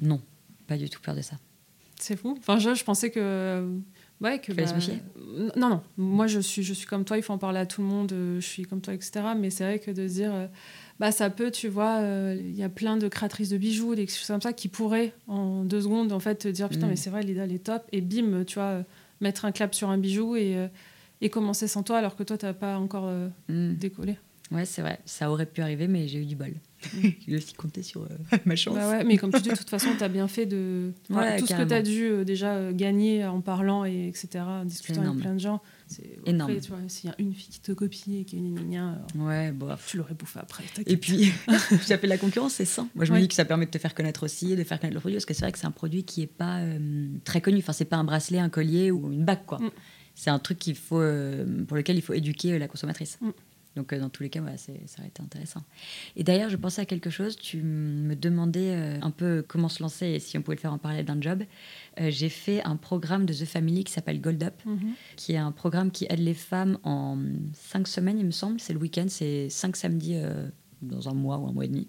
[0.01, 0.21] non,
[0.67, 1.37] pas du tout peur de ça.
[2.01, 2.37] C'est fou.
[2.39, 3.67] Enfin, je, je pensais que.
[4.21, 4.53] Ouais, que.
[4.53, 5.01] Méfier
[5.57, 5.81] Non, non.
[5.97, 8.13] Moi, je suis, je suis comme toi, il faut en parler à tout le monde,
[8.13, 9.21] euh, je suis comme toi, etc.
[9.39, 10.33] Mais c'est vrai que de dire.
[11.01, 14.07] Bah, ça peut, tu vois, euh, il y a plein de créatrices de bijoux, des
[14.07, 16.91] choses comme ça, qui pourraient, en deux secondes, en fait, te dire Putain, Mm.
[16.91, 17.83] mais c'est vrai, l'idée, elle est top.
[17.93, 18.83] Et bim, tu vois, euh,
[19.21, 20.67] mettre un clap sur un bijou et, euh,
[21.21, 23.11] et commencer sans toi, alors que toi, t'as pas encore
[23.49, 23.75] Hmm.
[23.75, 24.17] décollé.
[24.51, 24.99] Ouais, c'est vrai.
[25.05, 26.53] Ça aurait pu arriver, mais j'ai eu du bol.
[27.27, 28.07] j'ai aussi compté sur euh,
[28.45, 28.75] ma chance.
[28.75, 30.93] Bah ouais, mais comme tu dis, de toute façon, tu as bien fait de.
[31.11, 31.69] enfin, Ouais, tout ce que carrément.
[31.69, 35.35] tu as dû euh, déjà euh, gagner en parlant, et etc., en discutant avec plein
[35.35, 35.61] de gens.
[35.89, 36.51] C'est Énorme.
[36.51, 38.55] Après, tu vois, s'il y a une fille qui te copie et qui est une
[38.69, 39.87] gna alors, Ouais, bof.
[39.89, 40.65] tu l'aurais bouffé après.
[40.87, 41.33] Et puis,
[41.89, 42.87] j'appelle la concurrence, c'est ça.
[42.95, 43.23] Moi, je me Ouais.
[43.23, 45.25] dis que ça permet de te faire connaître aussi, de faire connaître le produit, parce
[45.25, 47.59] que c'est vrai que c'est un produit qui est pas euh, très connu.
[47.59, 49.59] Enfin, c'est pas un bracelet, un collier ou une bague, quoi.
[49.59, 49.71] Mm.
[50.15, 53.19] C'est un truc qu'il faut, euh, pour lequel il faut éduquer euh, la consommatrice.
[53.21, 53.31] Mm.
[53.77, 55.63] Donc, euh, dans tous les cas, voilà, ça aurait été intéressant.
[56.17, 57.37] Et d'ailleurs, je pensais à quelque chose.
[57.37, 60.73] Tu me demandais euh, un peu comment se lancer et si on pouvait le faire
[60.73, 61.45] en parallèle d'un job.
[62.01, 64.95] Euh, J'ai fait un programme de The Family qui s'appelle Gold Up Mhm.
[65.17, 67.19] qui est un programme qui aide les femmes en
[67.53, 68.59] cinq semaines, il me semble.
[68.59, 70.49] C'est le week-end, c'est cinq samedis euh,
[70.83, 71.89] dans un mois ou un mois et demi,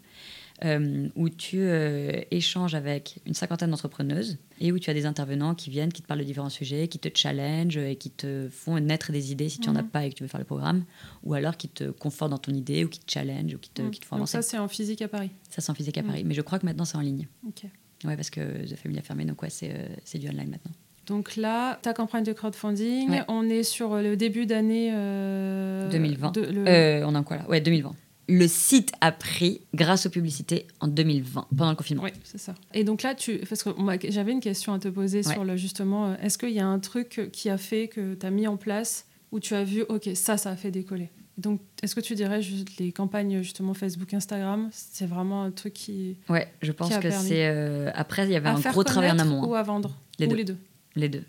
[1.15, 5.69] où tu euh, échanges avec une cinquantaine d'entrepreneuses et où tu as des intervenants qui
[5.69, 9.11] viennent, qui te parlent de différents sujets, qui te challengent et qui te font naître
[9.13, 9.87] des idées si tu n'en as Mhm.
[9.89, 10.83] pas et que tu veux faire le programme,
[11.23, 13.81] ou alors qui te confortent dans ton idée ou qui te challenge ou qui te,
[13.81, 13.91] Mm.
[13.91, 14.33] qui te font Donc, avancer.
[14.33, 15.29] ça, c'est en physique à Paris.
[15.49, 16.03] Ça, c'est en physique à.
[16.03, 16.23] Paris.
[16.25, 17.27] Mais je crois que maintenant, c'est en ligne.
[17.47, 17.63] Ok.
[18.05, 20.71] Ouais, parce que The Family a fermé, donc ouais, c'est euh, du online maintenant.
[21.07, 23.23] Donc là, ta campagne de crowdfunding, Ouais.
[23.27, 24.91] on est sur le début d'année.
[24.93, 26.31] euh, 2020.
[26.35, 27.95] de- le- Euh, on a quoi là Ouais, 2020.
[28.31, 32.03] Le site a pris grâce aux publicités en 2020, pendant le confinement.
[32.03, 32.53] Oui, c'est ça.
[32.75, 35.33] Et donc là, tu, parce que moi, j'avais une question à te poser Ouais.
[35.33, 38.25] sur le justement, euh, est-ce qu'il y a un truc qui a fait que tu
[38.25, 41.09] as mis en place où tu as vu, ok, ça, ça a fait décoller?
[41.39, 45.73] Donc, est-ce que tu dirais juste les campagnes justement Facebook, Instagram, c'est vraiment un truc
[45.73, 47.47] qui Ouais, je pense que c'est.
[47.47, 49.43] euh, Après, il y avait à un gros travail en amont.
[49.43, 49.47] hein.
[49.47, 49.97] ou à vendre?
[50.19, 50.35] Les ou deux.
[50.35, 50.57] les deux?
[50.97, 51.23] Les deux.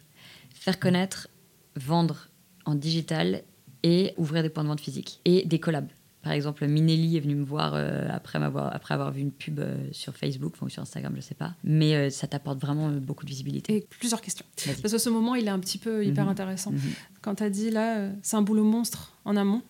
[0.53, 1.29] Faire connaître,
[1.77, 2.29] vendre
[2.67, 3.43] en digital
[3.85, 5.89] et ouvrir des points de vente physiques et des collabs.
[6.23, 9.59] Par exemple, Minelli est venu me voir euh, après, m'avoir, après avoir vu une pub
[9.59, 11.55] euh, sur Facebook ou sur Instagram, je sais pas.
[11.65, 13.77] Mais euh, ça t'apporte vraiment beaucoup de visibilité.
[13.77, 14.45] Et plusieurs questions.
[14.67, 14.77] Vas-y.
[14.83, 16.31] Parce que ce moment, il est un petit peu hyper Mhm.
[16.31, 16.73] intéressant.
[16.73, 16.81] Mhm.
[17.23, 19.63] Quand tu as dit là, c'est un boulot monstre en amont,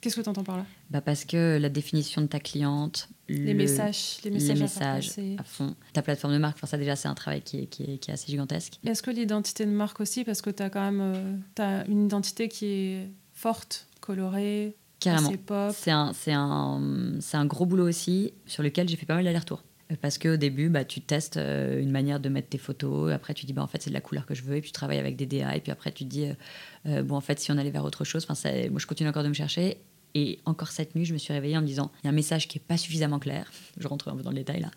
[0.00, 0.66] qu'est-ce que tu entends par là?
[0.90, 5.42] Bah parce que la définition de ta cliente, Les le- messages, les les messages, à
[5.42, 7.98] fond, ta plateforme de marque, enfin, ça déjà c'est un travail qui est, qui est,
[7.98, 8.78] qui est assez gigantesque.
[8.86, 12.48] Est-ce que l'identité de marque aussi, parce que tu as quand même t'as une identité
[12.48, 15.28] qui est forte, colorée, Carrément.
[15.72, 19.62] C'est un, un, un gros boulot aussi sur lequel j'ai fait pas mal d'allers-retours.
[19.90, 23.32] Euh, Parce qu'au début, bah, tu testes euh, une manière de mettre tes photos, après
[23.34, 24.72] tu dis, bah, en fait, c'est de la couleur que je veux, et puis tu
[24.72, 26.26] travailles avec des DA, et puis après tu te dis,
[26.86, 29.22] euh, bon, en fait, si on allait vers autre chose, ça- moi je continue encore
[29.22, 29.78] de me chercher.
[30.18, 32.14] Et encore cette nuit, je me suis réveillée en me disant, il y a un
[32.22, 33.52] message qui est pas suffisamment clair.
[33.78, 34.70] Je rentre un peu dans le détail là.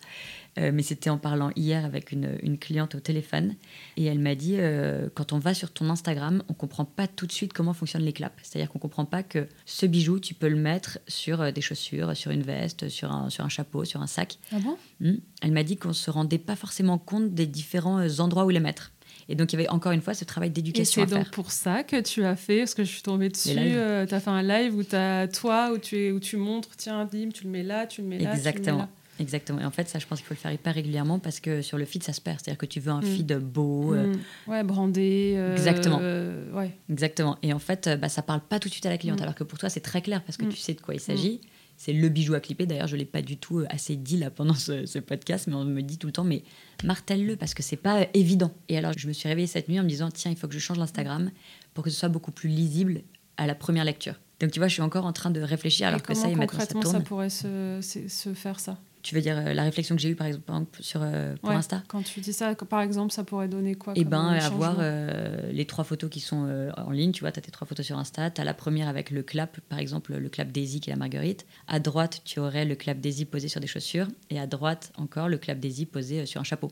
[0.58, 3.54] Euh, mais c'était en parlant hier avec une, une cliente au téléphone,
[3.96, 7.26] et elle m'a dit, euh, quand on va sur ton Instagram, on comprend pas tout
[7.26, 8.36] de suite comment fonctionnent les claps.
[8.42, 12.14] C'est-à-dire qu'on comprend pas que ce bijou, tu peux le mettre sur euh, des chaussures,
[12.14, 14.38] sur une veste, sur un, sur un chapeau, sur un sac.
[14.52, 14.76] Ah bon?
[15.00, 15.16] Hmm.
[15.40, 18.92] Elle m'a dit qu'on se rendait pas forcément compte des différents endroits où les mettre.
[19.28, 21.30] Et donc il y avait encore une fois ce travail d'éducation c'est à donc faire.
[21.30, 24.06] pour ça que tu as fait, parce que je suis tombée dessus, lives.
[24.08, 26.70] tu as fait un live où tu as toi, où tu, es, où tu montres,
[26.76, 28.24] tiens, Dim, tu le mets là, tu le mets là.
[28.24, 28.78] tu le mets Exactement.
[28.78, 28.88] là.
[29.20, 29.60] Exactement.
[29.60, 31.76] Et en fait, ça, je pense qu'il faut le faire hyper régulièrement parce que sur
[31.78, 32.38] le feed, ça se perd.
[32.42, 33.04] C'est-à-dire que tu veux un Mm.
[33.04, 33.94] feed beau.
[33.94, 34.50] euh, Mm.
[34.50, 35.34] Ouais, brandé.
[35.36, 35.98] euh, Exactement.
[36.00, 36.70] euh, ouais.
[36.90, 37.36] Exactement.
[37.42, 39.20] Et en fait, euh, bah, ça parle pas tout de suite à la cliente.
[39.20, 39.22] Mm.
[39.22, 41.40] Alors que pour toi, c'est très clair parce que tu sais de quoi il s'agit.
[41.84, 42.64] C'est le bijou à clipper.
[42.64, 45.54] D'ailleurs, je l'ai pas du tout euh, assez dit là pendant ce, ce podcast, mais
[45.54, 46.44] on me dit tout le temps, mais
[46.84, 48.52] martèle-le parce que c'est pas euh, évident.
[48.68, 50.54] Et alors, je me suis réveillée cette nuit en me disant, tiens, il faut que
[50.54, 51.32] je change l'Instagram
[51.74, 53.02] pour que ce soit beaucoup plus lisible
[53.36, 54.14] à la première lecture.
[54.38, 56.32] Donc, tu vois, je suis encore en train de réfléchir alors Et que ça y
[56.32, 57.02] est, maintenant ça concrètement ça, tourne.
[57.04, 58.78] pourrait se, se- se faire ça?
[59.02, 61.56] Tu veux dire euh, la réflexion que j'ai eue par exemple sur, euh, pour Ouais,
[61.56, 65.50] Insta Quand tu dis ça, par exemple, ça pourrait donner quoi comme ben avoir euh,
[65.50, 67.98] les trois photos qui sont en ligne, tu vois, tu as tes trois photos sur
[67.98, 70.92] Insta, tu as la première avec le clap, par exemple le clap Daisy qui est
[70.92, 71.46] la marguerite.
[71.66, 75.28] À droite, tu aurais le clap Daisy posé sur des chaussures et à droite encore
[75.28, 76.70] le clap Daisy posé sur un chapeau.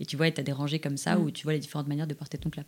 [0.00, 1.22] Et tu vois, tu as des rangées comme ça Mm.
[1.24, 2.66] où tu vois les différentes manières de porter ton clap.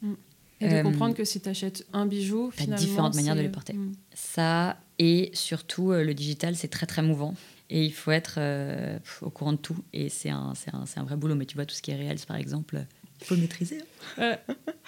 [0.61, 2.76] Et de Euh, comprendre que si tu achètes un bijou, finalement.
[2.76, 3.72] différentes manières de les porter.
[3.72, 3.92] Mm.
[4.14, 7.35] Ça et surtout le digital, c'est très très mouvant.
[7.74, 9.76] Et il faut être euh, au courant de tout.
[9.94, 11.35] Et c'est un, c'est un, c'est un vrai boulot.
[11.35, 12.85] Mais tu vois, tout ce qui est réel, par exemple,
[13.20, 13.78] il faut le maîtriser.
[14.18, 14.22] hein.
[14.22, 14.38] Ouais.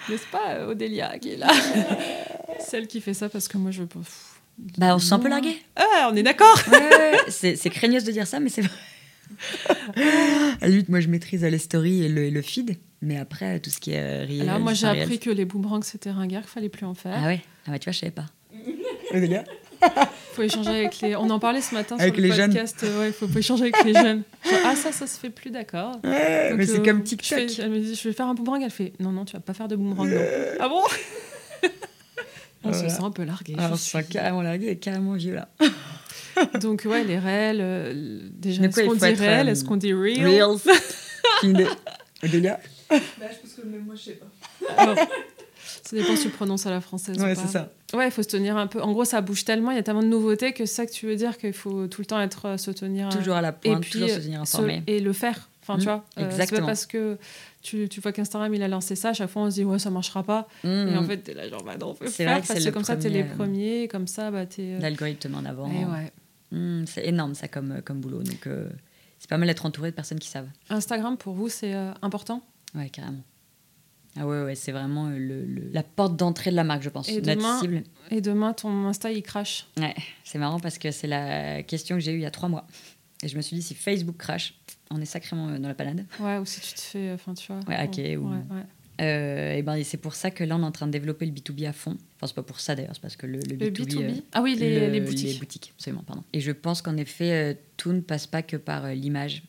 [0.07, 1.51] N'est-ce pas, euh, Odélia qui est là?
[2.59, 3.83] Celle qui fait ça parce que moi je.
[3.83, 4.39] pff,
[4.77, 5.57] Bah, on se sent un peu largué.
[5.75, 8.75] Ah, on est d'accord Ouais, c'est c'est craigneuse de dire ça, mais c'est vrai.
[10.61, 13.59] À la limite, moi, je maîtrise les stories et le, et le feed, mais après,
[13.59, 14.47] tout ce qui est euh, réel.
[14.47, 17.15] Alors, moi j'ai réel, appris que les boomerangs c'était ringard, qu'il fallait plus en faire.
[17.17, 17.41] Ah ouais?
[17.67, 18.27] Ah ouais, tu vois, je savais pas.
[20.33, 21.15] faut échanger avec les.
[21.15, 22.51] On en parlait ce matin Avec sur le les jeunes.
[22.51, 22.77] podcast.
[22.83, 24.23] euh, Ouais, faut, faut échanger avec les jeunes.
[24.43, 25.99] Genre, ah, ça, ça se fait plus, d'accord.
[26.03, 27.37] Ouais, Donc, mais c'est euh, comme je TikTok.
[27.49, 28.61] fais- elle me dit, je vais faire un boomerang.
[28.63, 30.09] Elle fait, non, non, tu vas pas faire de boomerang.
[30.09, 30.21] Non.
[30.59, 30.81] ah bon
[32.67, 32.89] On se Voilà.
[32.89, 33.55] sent un peu largué.
[33.59, 35.49] Ah, je on se sent suis- carrément largué et carrément vieux là.
[36.59, 37.59] Donc, ouais, les réels.
[37.61, 40.25] euh, déjà, Mais est-ce qu'on dit réel euh, Est-ce qu'on dit real?
[40.27, 40.75] Reels.
[41.41, 41.67] Kinder.
[42.23, 42.59] Odélia
[42.89, 44.85] Bah, je pense que même moi, je sais pas.
[44.85, 44.95] Bon.
[45.87, 47.15] Ça dépend si tu le prononces à la française.
[47.17, 47.41] ou Ouais, pas.
[47.41, 47.71] c'est ça.
[47.93, 48.81] Ouais, il faut se tenir un peu.
[48.81, 50.91] En gros, ça bouge tellement, il y a tellement de nouveautés que c'est ça que
[50.91, 53.07] tu veux dire qu'il faut tout le temps être euh, se tenir.
[53.09, 54.83] euh, Toujours à la et pointe, puis toujours se euh, tenir se- informé.
[54.87, 55.49] et le faire.
[55.61, 56.61] Enfin, tu vois, euh, c'est exactement.
[56.61, 57.17] pas parce que
[57.63, 59.79] tu, tu vois qu'Instagram il a lancé ça, à chaque fois on se dit ouais
[59.79, 60.47] ça marchera pas.
[60.63, 61.05] Et en Mmh.
[61.07, 62.83] fait t'es là genre bah non, faut C'est faire vrai que parce c'est que comme
[62.83, 64.61] ça t'es les premier, euh, premiers, et comme ça bah t'es.
[64.75, 65.67] euh, L'algorithme te met en avant.
[65.71, 66.11] et ouais.
[66.51, 68.21] Mmh, c'est énorme ça comme, comme boulot.
[68.21, 68.69] Donc euh,
[69.17, 70.49] c'est pas mal d'être entouré de personnes qui savent.
[70.69, 72.43] Instagram pour vous c'est euh, important?
[72.75, 73.23] Ouais, carrément.
[74.17, 76.89] Ah ouais, ouais, c'est vraiment euh, le, le- la porte d'entrée de la marque, je
[76.89, 77.09] pense.
[77.09, 77.83] Et demain- cible.
[78.11, 79.67] Et demain ton Insta il crache.
[79.77, 82.47] Ouais, c'est marrant parce que c'est la question que j'ai eue il y a trois
[82.49, 82.65] mois.
[83.23, 84.53] Et je me suis dit, si Facebook crash,
[84.91, 86.05] on est sacrément euh, dans la panade.
[86.19, 87.59] Ouais, ou si tu te fais, enfin tu vois.
[87.67, 88.63] Ouais, hacker ou- Ouais, ouais.
[89.01, 91.33] Euh, et ben, c'est pour ça que là, on est en train de développer le
[91.33, 91.97] B2B à fond.
[92.15, 93.85] Enfin, c'est pas pour ça d'ailleurs, c'est parce que le, le Le B2B.
[93.87, 94.03] B2B.
[94.03, 95.33] euh, ah oui, les, le- les boutiques.
[95.33, 96.23] Les boutiques, absolument, pardon.
[96.31, 99.43] Et je pense qu'en effet, euh, tout ne passe pas que par l'image.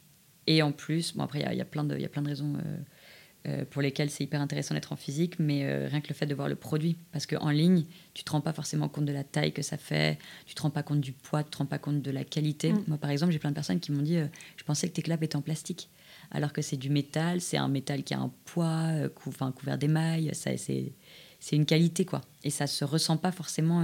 [0.48, 2.04] Et en plus, bon, après, il y a- il y, a plein de- il y
[2.04, 2.54] a plein de raisons
[3.46, 6.26] euh, pour lesquelles c'est hyper intéressant d'être en physique, mais euh, rien que le fait
[6.26, 6.96] de voir le produit.
[7.12, 10.18] Parce qu'en ligne, tu te rends pas forcément compte de la taille que ça fait,
[10.46, 12.72] tu te rends pas compte du poids, tu te rends pas compte de la qualité.
[12.72, 12.84] Mm.
[12.88, 15.02] Moi, par exemple, j'ai plein de personnes qui m'ont dit euh, Je pensais que tes
[15.02, 15.88] claps étaient en plastique.
[16.30, 20.32] Alors que c'est du métal, c'est un métal qui a un poids, cou- couvert d'émail,
[20.34, 20.92] c'est
[21.52, 22.20] une qualité quoi.
[22.42, 23.82] Et ça se ressent pas forcément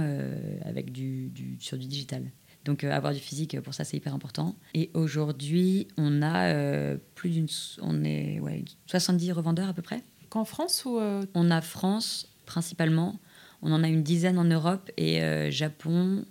[0.65, 2.23] avec du, du- sur du digital.
[2.65, 4.55] Donc euh, avoir du physique pour ça c'est hyper important.
[4.73, 7.47] Et aujourd'hui on a euh, plus d'une,
[7.81, 10.01] on est ouais, 70 revendeurs à peu près.
[10.29, 13.19] Qu'en France ou euh, On a France principalement,
[13.61, 16.25] on en a une dizaine en Europe et euh, Japon.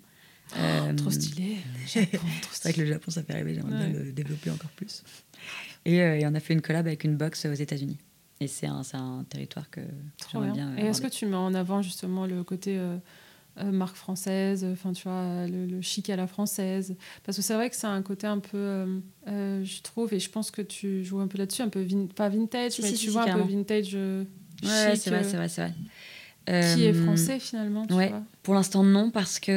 [0.56, 1.56] euh, trop stylé.
[1.86, 2.84] Japon, trop vrai que stylé.
[2.86, 3.88] le Japon ça fait rêver, j'aimerais Ouais.
[3.90, 5.02] bien le développer encore plus.
[5.84, 7.98] Et, euh, et on a fait une collab avec une box aux États-Unis.
[8.40, 9.80] Et c'est un, un territoire que
[10.32, 10.76] j'aimerais bien.
[10.76, 12.96] Et est-ce que tu mets en avant justement le côté euh,
[13.56, 17.68] marque française, enfin tu vois, le, le chic à la française Parce que c'est vrai
[17.70, 21.04] que c'est un côté un peu, euh, euh, je trouve, et je pense que tu
[21.04, 23.22] joues un peu là-dessus, un peu, vin- pas vintage, Si, mais si, tu si, vois
[23.22, 24.24] un peu vintage euh,
[24.62, 25.74] Ouais, c'est vrai, euh, c'est vrai, c'est vrai.
[26.74, 28.08] qui est Euh, français finalement, tu ouais.
[28.08, 28.22] vois.
[28.42, 29.52] Pour l'instant, non, parce que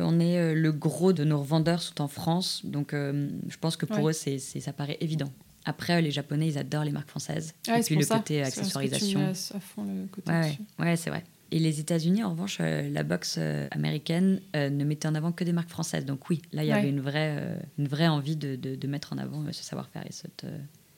[0.00, 3.56] euh, on est euh, le gros de nos revendeurs sont en France, donc euh, je
[3.58, 4.10] pense que pour Ouais.
[4.10, 5.30] eux, c'est, ça paraît évident.
[5.64, 7.54] Après, euh, les Japonais, ils adorent les marques françaises.
[7.68, 8.18] Ouais, et puis le ça.
[8.18, 9.20] côté accessoirisation.
[9.20, 10.32] à, fond le côté
[10.78, 11.24] ouais, c'est vrai.
[11.52, 15.30] Et les États-Unis, en revanche, euh, la boxe euh, américaine euh, ne mettait en avant
[15.32, 16.04] que des marques françaises.
[16.04, 16.78] Donc oui, là, il y Ouais.
[16.78, 20.12] avait une vraie, une vraie envie de, de- de mettre en avant ce savoir-faire et
[20.12, 20.44] cette,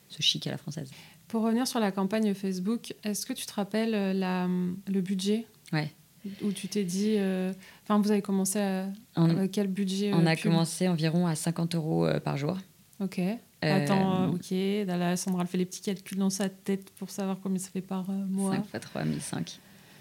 [0.07, 0.89] ce chic à la française.
[1.27, 4.47] Pour revenir sur la campagne Facebook, est-ce que tu te rappelles la,
[4.87, 5.45] le budget?
[5.71, 5.91] Ouais.
[6.43, 7.17] Où tu t'es dit.
[7.83, 8.87] Enfin, vous avez commencé à.
[9.15, 12.57] On, quel budget on a commencé environ à 50 euros par jour.
[12.99, 13.21] Ok.
[13.61, 14.87] Attends, euh, ok.
[14.87, 17.81] Là, Sandra elle fait les petits calculs dans sa tête pour savoir combien ça fait
[17.81, 18.55] par mois.
[18.55, 19.59] 5 fois 3, 1005,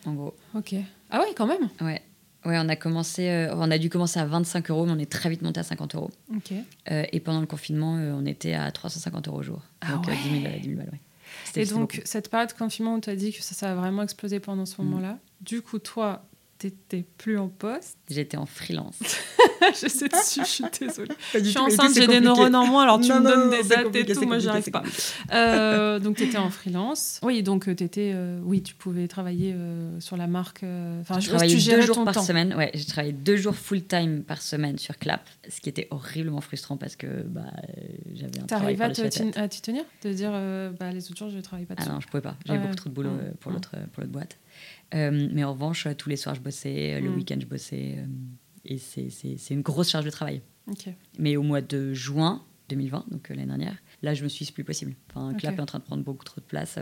[0.08, 0.34] en gros.
[0.54, 0.74] Ok.
[1.10, 1.68] Ah ouais, quand même.
[1.80, 2.02] Ouais.
[2.44, 5.10] Ouais, on a commencé, euh, on a dû commencer à 25 euros, mais on est
[5.10, 6.10] très vite monté à 50 euros.
[6.34, 6.52] Ok.
[6.90, 9.62] Euh, et pendant le confinement, euh, on était à 350 euros au jour.
[9.80, 10.16] Ah Donc ouais.
[10.22, 11.00] 10 000, euh, 10 000 balles, ouais.
[11.62, 12.06] Et donc, beaucoup.
[12.06, 14.64] cette période de confinement où tu as dit que ça, ça a vraiment explosé pendant
[14.66, 14.84] ce Mm.
[14.84, 16.24] moment-là, du coup, toi,
[16.58, 17.96] t'étais plus en poste.
[18.10, 18.98] j'étais en freelance.
[19.80, 21.08] je sais dessus, je suis désolée.
[21.34, 23.94] Je Je suis enceinte, j'ai des neurones en moins, alors tu me donnes des dates
[23.94, 24.82] et tout, moi, j'y arrive pas.
[25.32, 27.20] Euh, donc, tu étais en freelance.
[27.28, 28.12] Oui, donc, tu étais.
[28.14, 30.62] euh, oui, tu pouvais travailler euh, sur la marque.
[30.62, 32.22] euh, Enfin, je je travaillais deux jours par temps.
[32.22, 32.54] semaine.
[32.54, 36.40] Ouais, j'ai travaillé deux jours full time par semaine sur Clap, ce qui était horriblement
[36.40, 37.82] frustrant parce que bah, euh,
[38.14, 39.84] j'avais un travail T'arrives à, te à t'y tenir?
[40.02, 41.92] De dire, euh, bah, les autres jours, je travaille pas Ah dessus.
[41.92, 42.36] non, je pouvais pas.
[42.46, 42.64] J'avais Ouais.
[42.64, 44.38] beaucoup trop de boulot euh, pour l'autre pour l'autre boîte.
[44.94, 46.94] Euh, mais en revanche, euh, tous les soirs, je bossais.
[46.94, 47.14] euh, Le Mm.
[47.16, 47.96] week-end, je bossais.
[48.64, 50.42] et c'est- une grosse charge de travail.
[51.18, 54.64] Mais au mois de juin 2020, donc l'année dernière, là, je me suis dit, plus
[54.64, 54.94] possible.
[55.08, 55.32] Enfin.
[55.34, 56.78] Clap est en train de prendre beaucoup trop de place.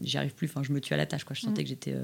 [0.00, 0.46] J'y arrive plus.
[0.48, 1.24] Enfin, je me tue à la tâche.
[1.24, 1.34] Quoi.
[1.34, 1.64] Je sentais Mm.
[1.64, 1.94] que j'étais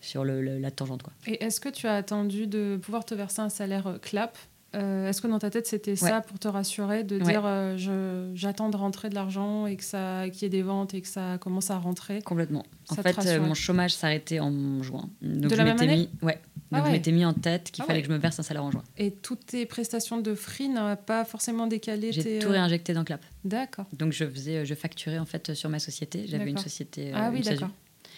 [0.00, 1.02] sur le- le- la tangente.
[1.02, 1.12] Quoi.
[1.26, 4.38] Et est-ce que tu as attendu de pouvoir te verser un salaire clap
[4.74, 7.22] Euh, Est-ce que dans ta tête c'était ça pour te rassurer, de Ouais.
[7.32, 10.94] dire euh, j'attends de rentrer de l'argent et que ça qu'il y ait des ventes
[10.94, 12.22] et que ça commence à rentrer?
[12.22, 12.64] Complètement.
[12.88, 15.10] En Ça fait, euh, mon chômage s'arrêtait en juin.
[15.20, 15.96] Donc De je la même m'étais année?
[15.96, 16.38] mis, ouais.
[16.74, 18.42] Ah Donc je m'étais mis en tête qu'il Ah fallait que je me verse un
[18.42, 18.82] salaire en juin.
[18.96, 23.04] Et toutes tes prestations de free n'ont pas forcément décalé J'ai tes, tout réinjecté dans
[23.04, 23.20] Clap.
[23.44, 23.84] D'accord.
[23.92, 26.24] Donc je faisais, je facturais en fait sur ma société.
[26.26, 27.12] J'avais une société.
[27.14, 27.68] ah oui, d'accord.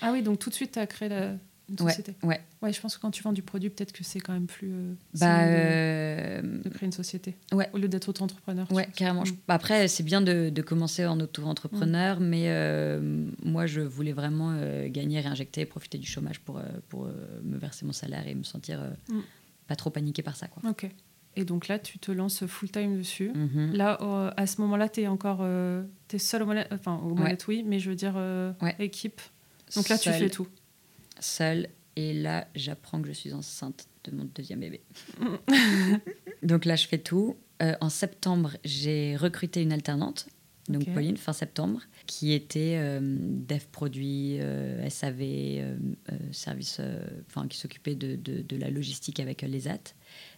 [0.02, 1.32] Ah oui, donc tout de suite tu as créé la,
[1.68, 2.14] une société.
[2.22, 2.40] ouais.
[2.62, 4.70] Ouais, je pense que quand tu vends du produit, peut-être que c'est quand même plus
[4.72, 7.37] euh, Bah, de- euh, de, créer une société.
[7.53, 7.68] ouais.
[7.72, 8.70] Au lieu d'être auto-entrepreneur.
[8.72, 9.24] Ouais, carrément.
[9.24, 9.37] Je- Mm.
[9.48, 14.88] Après, c'est bien de, de commencer en auto-entrepreneur, mais euh, moi, je voulais vraiment euh,
[14.88, 17.09] gagner, réinjecter, profiter du chômage pour, pour
[17.42, 19.20] me verser mon salaire et me sentir Mm.
[19.66, 20.46] pas trop paniqué par ça.
[20.48, 20.68] Quoi.
[20.70, 20.88] Ok.
[21.37, 23.33] Et donc là, tu te lances full-time dessus.
[23.35, 23.72] Mhm.
[23.74, 27.09] Là, euh, à ce moment-là, tu es encore euh, t'es seul au molette, enfin au
[27.14, 27.22] Ouais.
[27.22, 28.77] molette, oui, mais je veux dire euh, Ouais.
[28.79, 29.20] équipe.
[29.74, 30.46] Donc là, tu fais tout.
[31.20, 31.68] Seule.
[31.96, 34.81] Et là, j'apprends que je suis enceinte de mon deuxième bébé.
[36.42, 37.37] donc là, je fais tout.
[37.62, 40.27] Euh, en septembre, j'ai recruté une alternante,
[40.68, 40.92] donc.
[40.92, 45.77] Pauline, fin septembre, qui était euh, dev produit, euh, SAV,
[46.33, 46.81] service,
[47.29, 49.94] enfin, qui s'occupait de, de- de la logistique avec euh, l'ESAT.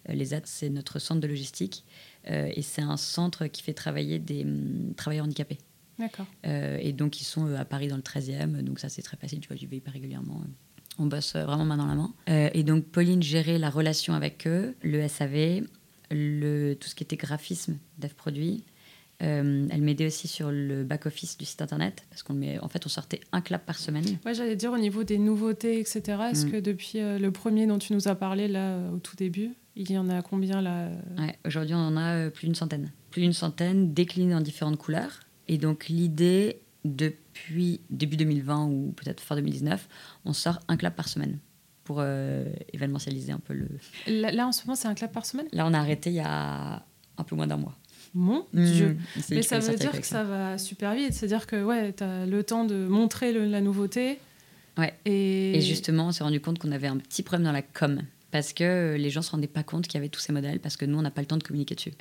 [0.08, 1.84] Euh, L'ESAT, c'est notre centre de logistique
[2.28, 5.58] et c'est un centre qui fait travailler des hum, travailleurs handicapés.
[5.98, 6.26] D'accord.
[6.46, 8.62] Euh, et donc, ils sont euh, à Paris dans le 13e.
[8.62, 9.40] Donc, ça, c'est très facile.
[9.40, 10.42] Tu vois, j'y vais hyper régulièrement.
[10.98, 12.12] On bosse euh, vraiment main dans la main.
[12.28, 15.62] Euh, et donc, Pauline gérait la relation avec eux, le SAV,
[16.10, 18.64] le, tout ce qui était graphisme, dev produit.
[19.22, 22.04] Euh, elle m'aidait aussi sur le back-office du site internet.
[22.10, 24.04] Parce qu'en en fait, on sortait un clap par semaine.
[24.26, 26.02] Ouais, j'allais dire au niveau des nouveautés, etc.
[26.30, 26.50] Est-ce Mm.
[26.52, 29.90] que depuis euh, le premier dont tu nous as parlé là au tout début, il
[29.90, 30.90] y en a combien là?
[31.18, 32.92] Ouais, Aujourd'hui, on en a plus d'une centaine.
[33.10, 35.20] Plus d'une centaine déclinées en différentes couleurs.
[35.48, 39.88] Et donc, l'idée, depuis début 2020 ou peut-être fin 2019,
[40.24, 41.38] on sort un clap par semaine
[41.84, 43.68] pour euh, événementialiser un peu le.
[44.06, 45.46] là, là, en ce moment, c'est un clap par semaine?
[45.52, 46.84] Là, on a arrêté il y a
[47.18, 47.76] un peu moins d'un mois.
[48.14, 48.96] Mon Dieu.
[49.16, 51.12] On s'est dit Mais ça veut dire que ça va super vite.
[51.12, 54.18] C'est-à-dire que ouais, tu as le temps de montrer le- la nouveauté.
[54.78, 54.94] Ouais.
[55.04, 58.00] Et, Et justement, on s'est rendu compte qu'on avait un petit problème dans la com.
[58.30, 60.76] Parce que les gens se rendaient pas compte qu'il y avait tous ces modèles, parce
[60.76, 61.92] que nous, on n'a pas le temps de communiquer dessus.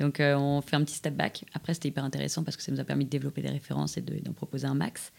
[0.00, 1.44] Donc, euh, on fait un petit step back.
[1.54, 4.00] Après, c'était hyper intéressant parce que ça nous a permis de développer des références et
[4.00, 5.12] de- d'en proposer un max.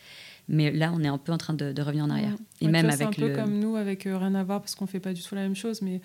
[0.48, 2.32] Mais là, on est un peu en train de, de revenir en arrière.
[2.34, 2.38] Ouais.
[2.62, 3.36] Et Ouais, même vois, avec C'est un peu le.
[3.36, 5.56] comme nous, avec euh, Rien à voir, parce qu'on fait pas du tout la même
[5.56, 5.82] chose.
[5.82, 6.02] Mais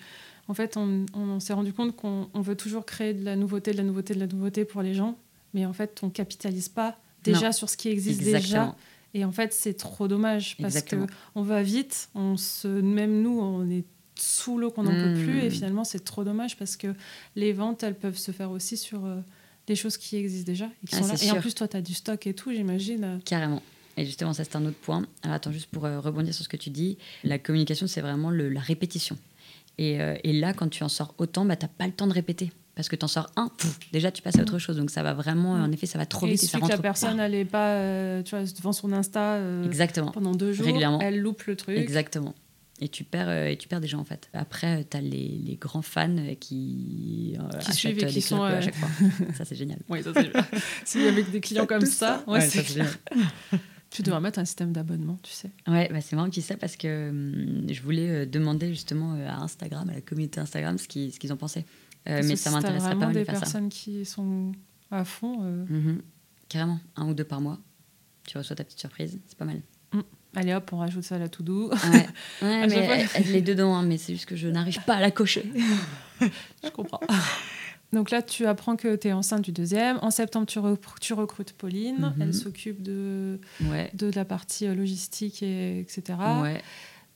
[0.47, 3.71] en fait, on, on s'est rendu compte qu'on on veut toujours créer de la nouveauté,
[3.71, 5.17] de la nouveauté, de la nouveauté pour les gens.
[5.53, 7.51] Mais en fait, on capitalise pas déjà Non.
[7.51, 8.75] sur ce qui existe déjà.
[9.13, 11.07] Et en fait, c'est trop dommage parce Exactement.
[11.07, 13.85] que on va vite, on se, même nous, on est
[14.17, 15.23] sous l'eau qu'on n'en peut Mm.
[15.23, 15.39] plus.
[15.43, 16.93] Et finalement, c'est trop dommage parce que
[17.35, 19.19] les ventes, elles peuvent se faire aussi sur euh,
[19.67, 21.15] des choses qui existent déjà et qui Ah, sont là.
[21.23, 23.19] Et en plus, toi, tu as du stock et tout, j'imagine.
[23.25, 23.61] Carrément.
[23.97, 25.05] Et justement, ça, c'est un autre point.
[25.23, 28.29] Alors, attends, juste pour euh, rebondir sur ce que tu dis, la communication, c'est vraiment
[28.29, 29.17] le- la répétition.
[29.79, 32.07] Et, euh, et là, quand tu en sors autant, bah, tu n'as pas le temps
[32.07, 32.51] de répéter.
[32.75, 33.49] Parce que tu en sors un,
[33.91, 34.77] déjà, tu passes à autre chose.
[34.77, 36.67] Donc, ça va vraiment, en effet, ça va trop Et il vite et ça que
[36.67, 40.11] la personne n'allait pas euh, tu vois, devant son Insta Exactement.
[40.11, 40.99] pendant deux jours, Régulièrement.
[41.01, 41.75] elle loupe le truc.
[41.75, 42.35] Exactement.
[42.79, 44.29] Et tu perds, euh, et tu perds des gens en fait.
[44.33, 48.21] Après, tu as les, les grands fans euh, qui, euh, achètent suivent et des qui
[48.21, 48.89] sont, euh, euh, à chaque fois.
[49.35, 49.79] ça, c'est génial.
[49.89, 50.31] Oui, ça c'est.
[50.85, 52.83] Si avec des clients comme Tout ça, ouais, Ouais, c'est ça.
[53.89, 55.49] Tu devrais mettre un système d'abonnement, tu sais.
[55.65, 58.69] Ouais, bah, c'est marrant que tu dis ça parce que hum, je voulais euh, demander
[58.69, 61.65] justement euh, à Instagram, à la communauté Instagram, ce qu'ils qu'ils en pensaient.
[62.09, 63.39] Euh, mais ça m'intéresserait pas mal de des faire ça.
[63.41, 64.51] personnes qui sont
[64.91, 65.39] à fond.
[65.41, 66.01] euh, Mhm.
[66.49, 67.59] Carrément, un ou deux par mois.
[68.27, 69.61] Tu reçois ta petite surprise, c'est pas mal.
[70.39, 71.25] Allez hop, on rajoute ça à la.
[71.25, 71.75] Ouais,
[72.43, 72.95] ouais mais fois.
[72.95, 75.43] elle, elle est dedans, hein, mais c'est juste que je n'arrive pas à la cocher.
[76.63, 76.99] Je comprends.
[77.93, 79.97] Donc là, tu apprends que tu es enceinte du deuxième.
[80.01, 82.13] En septembre, tu, re- tu recrutes Pauline.
[82.15, 82.21] Mhm.
[82.21, 86.17] Elle s'occupe de, Ouais, de la partie euh, logistique, et, etc.
[86.43, 86.61] ouais.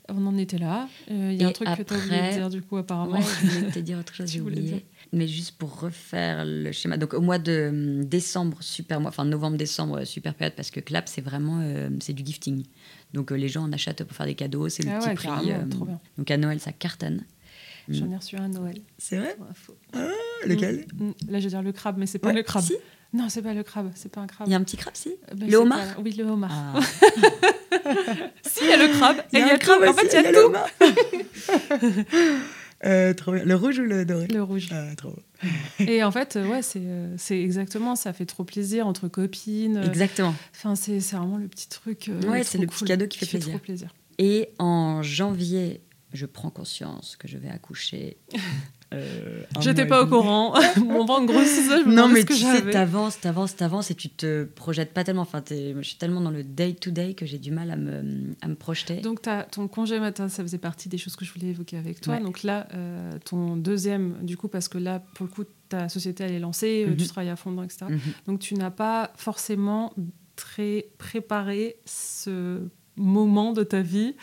[0.10, 0.89] On en était là.
[1.12, 3.13] Euh, Il y a un truc que tu as oublié de dire, du coup, apparemment.
[3.13, 4.84] Ouais, je voulais te dire autre chose, j'ai oublié.
[5.13, 6.95] Mais juste pour refaire le schéma.
[6.97, 10.80] Donc au mois de hum, décembre, super mois, enfin novembre-décembre, euh, super période, parce que
[10.80, 12.63] Clap, c'est vraiment euh, c'est du gifting.
[13.13, 15.15] Donc euh, les gens en achètent pour faire des cadeaux, c'est le Ah petit ouais,
[15.15, 15.52] prix.
[15.52, 16.00] euh, trop bien.
[16.17, 17.26] donc à Noël, ça cartonne.
[17.89, 18.80] J'en ai reçu un à Noël.
[18.97, 19.76] C'est vrai info.
[20.45, 21.12] Lequel mm.
[21.30, 22.63] Là, je veux dire le crabe, mais c'est pas Ouais, le crabe.
[22.63, 22.76] si.
[23.12, 23.91] Non, c'est pas le crabe.
[23.95, 24.47] C'est pas un crabe.
[24.47, 26.52] Il y a un petit crabe, si ben, Le homard pas- Oui, le homard.
[26.54, 26.80] Ah.
[28.43, 29.17] Si, il y a le crabe.
[29.34, 29.65] et il y a, tout.
[29.65, 30.54] crabe En fait, il y a le tout.
[32.84, 33.44] Euh, trop bien.
[33.46, 34.70] Le rouge ou le doré Le rouge.
[34.72, 35.15] Ah, trop.
[35.80, 39.78] Et en fait, euh, ouais, c'est euh, c'est exactement, ça fait trop plaisir entre copines.
[39.86, 40.34] Exactement.
[40.56, 42.10] Enfin, c'est c'est vraiment le petit truc.
[42.10, 43.50] euh, Ouais, c'est le petit cadeau qui fait plaisir.
[43.50, 43.94] trop plaisir.
[44.17, 45.82] Et en janvier,
[46.13, 48.17] je prends conscience que je vais accoucher.
[48.93, 50.54] Euh, J'étais pas au courant.
[50.77, 53.95] Mon ventre grossissait, je me Non, mais ce que tu sais, t'avances, t'avances, t'avances et
[53.95, 55.21] tu te projettes pas tellement.
[55.21, 58.56] Enfin, je suis tellement dans le day-to-day que j'ai du mal à me, à me
[58.56, 58.97] projeter.
[58.97, 62.01] Donc, as, ton congé matin, ça faisait partie des choses que je voulais évoquer avec
[62.01, 62.15] toi.
[62.15, 62.21] Ouais.
[62.21, 66.23] Donc là, euh, ton deuxième, du coup, parce que là, pour le coup, ta société,
[66.25, 66.97] elle est lancée, euh, Mhm.
[66.97, 67.86] tu travailles à fond dedans, etc.
[67.89, 67.99] Mhm.
[68.27, 69.93] Donc, tu n'as pas forcément
[70.36, 72.60] très préparé ce
[72.97, 74.15] moment de ta vie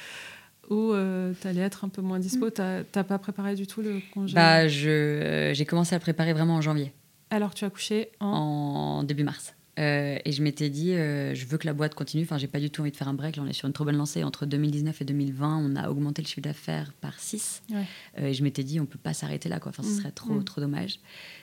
[0.71, 0.93] où
[1.41, 2.51] tu allais être un peu moins dispo.
[2.51, 4.33] T'as t'as pas préparé du tout le congé?
[4.33, 4.37] Mm.
[4.37, 6.93] Bah, je, euh, j'ai commencé à préparer vraiment en janvier,
[7.31, 8.27] Alors, tu as couché en...
[8.27, 9.55] en début mars.
[9.79, 12.25] Euh, et je m'étais dit, euh, je veux que la boîte continue.
[12.25, 13.37] Enfin, j'ai pas du tout envie de faire un break.
[13.37, 14.25] Là, on est sur une trop bonne lancée.
[14.25, 17.63] Entre 2019 et 2020, on a augmenté le chiffre d'affaires par 6.
[17.71, 17.85] Ouais.
[18.19, 19.61] Euh, et je m'étais dit, on peut pas s'arrêter là.
[19.61, 19.71] Quoi.
[19.71, 20.45] Enfin, ce Mm, serait trop, mm.
[20.45, 20.99] trop dommage.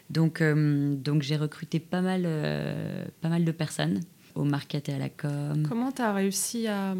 [0.09, 4.01] Donc, euh, donc j'ai recruté pas mal, euh, pas mal de personnes
[4.35, 5.65] au market et à la com.
[5.67, 6.93] Comment tu as réussi à,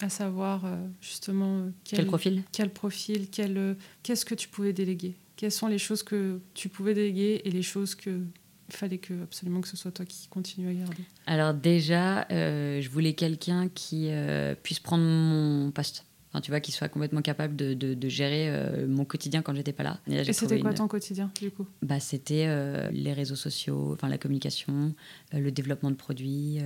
[0.00, 2.42] à savoir euh, justement euh, Quel profil?
[2.52, 5.16] quel profil, quel, euh, qu'est-ce que tu pouvais déléguer?
[5.36, 8.20] Quelles sont les choses que tu pouvais déléguer et les choses que
[8.68, 11.02] il fallait que absolument que ce soit toi qui continue à garder?
[11.26, 16.04] Alors déjà, euh, je voulais quelqu'un qui euh, puisse prendre mon poste.
[16.32, 19.52] Enfin, tu vois, qui soit complètement capable de, de- de gérer euh, mon quotidien quand
[19.54, 19.98] j'étais pas là.
[20.08, 21.66] Et c'était quoi une- ton quotidien du coup?
[21.82, 24.94] Bah, C'était euh, les réseaux sociaux, enfin la communication,
[25.34, 26.58] euh, le développement de produits,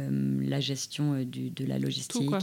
[0.42, 2.34] la gestion du, de la logistique,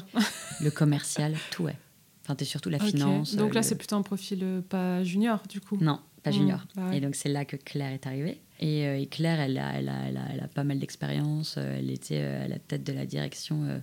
[0.62, 1.78] le commercial, tout ouais.
[2.24, 3.36] Enfin, t'es surtout la finance.
[3.36, 5.78] Donc là, le- c'est plutôt un profil pas junior du coup?
[5.82, 6.66] Non, pas Mm, junior.
[6.76, 6.98] bah ouais.
[6.98, 8.40] Et donc c'est là que Claire est arrivée.
[8.60, 11.58] Et, et Claire, elle a, elle, a, elle, a, elle a pas mal d'expérience.
[11.58, 13.82] Elle était à la tête de la direction,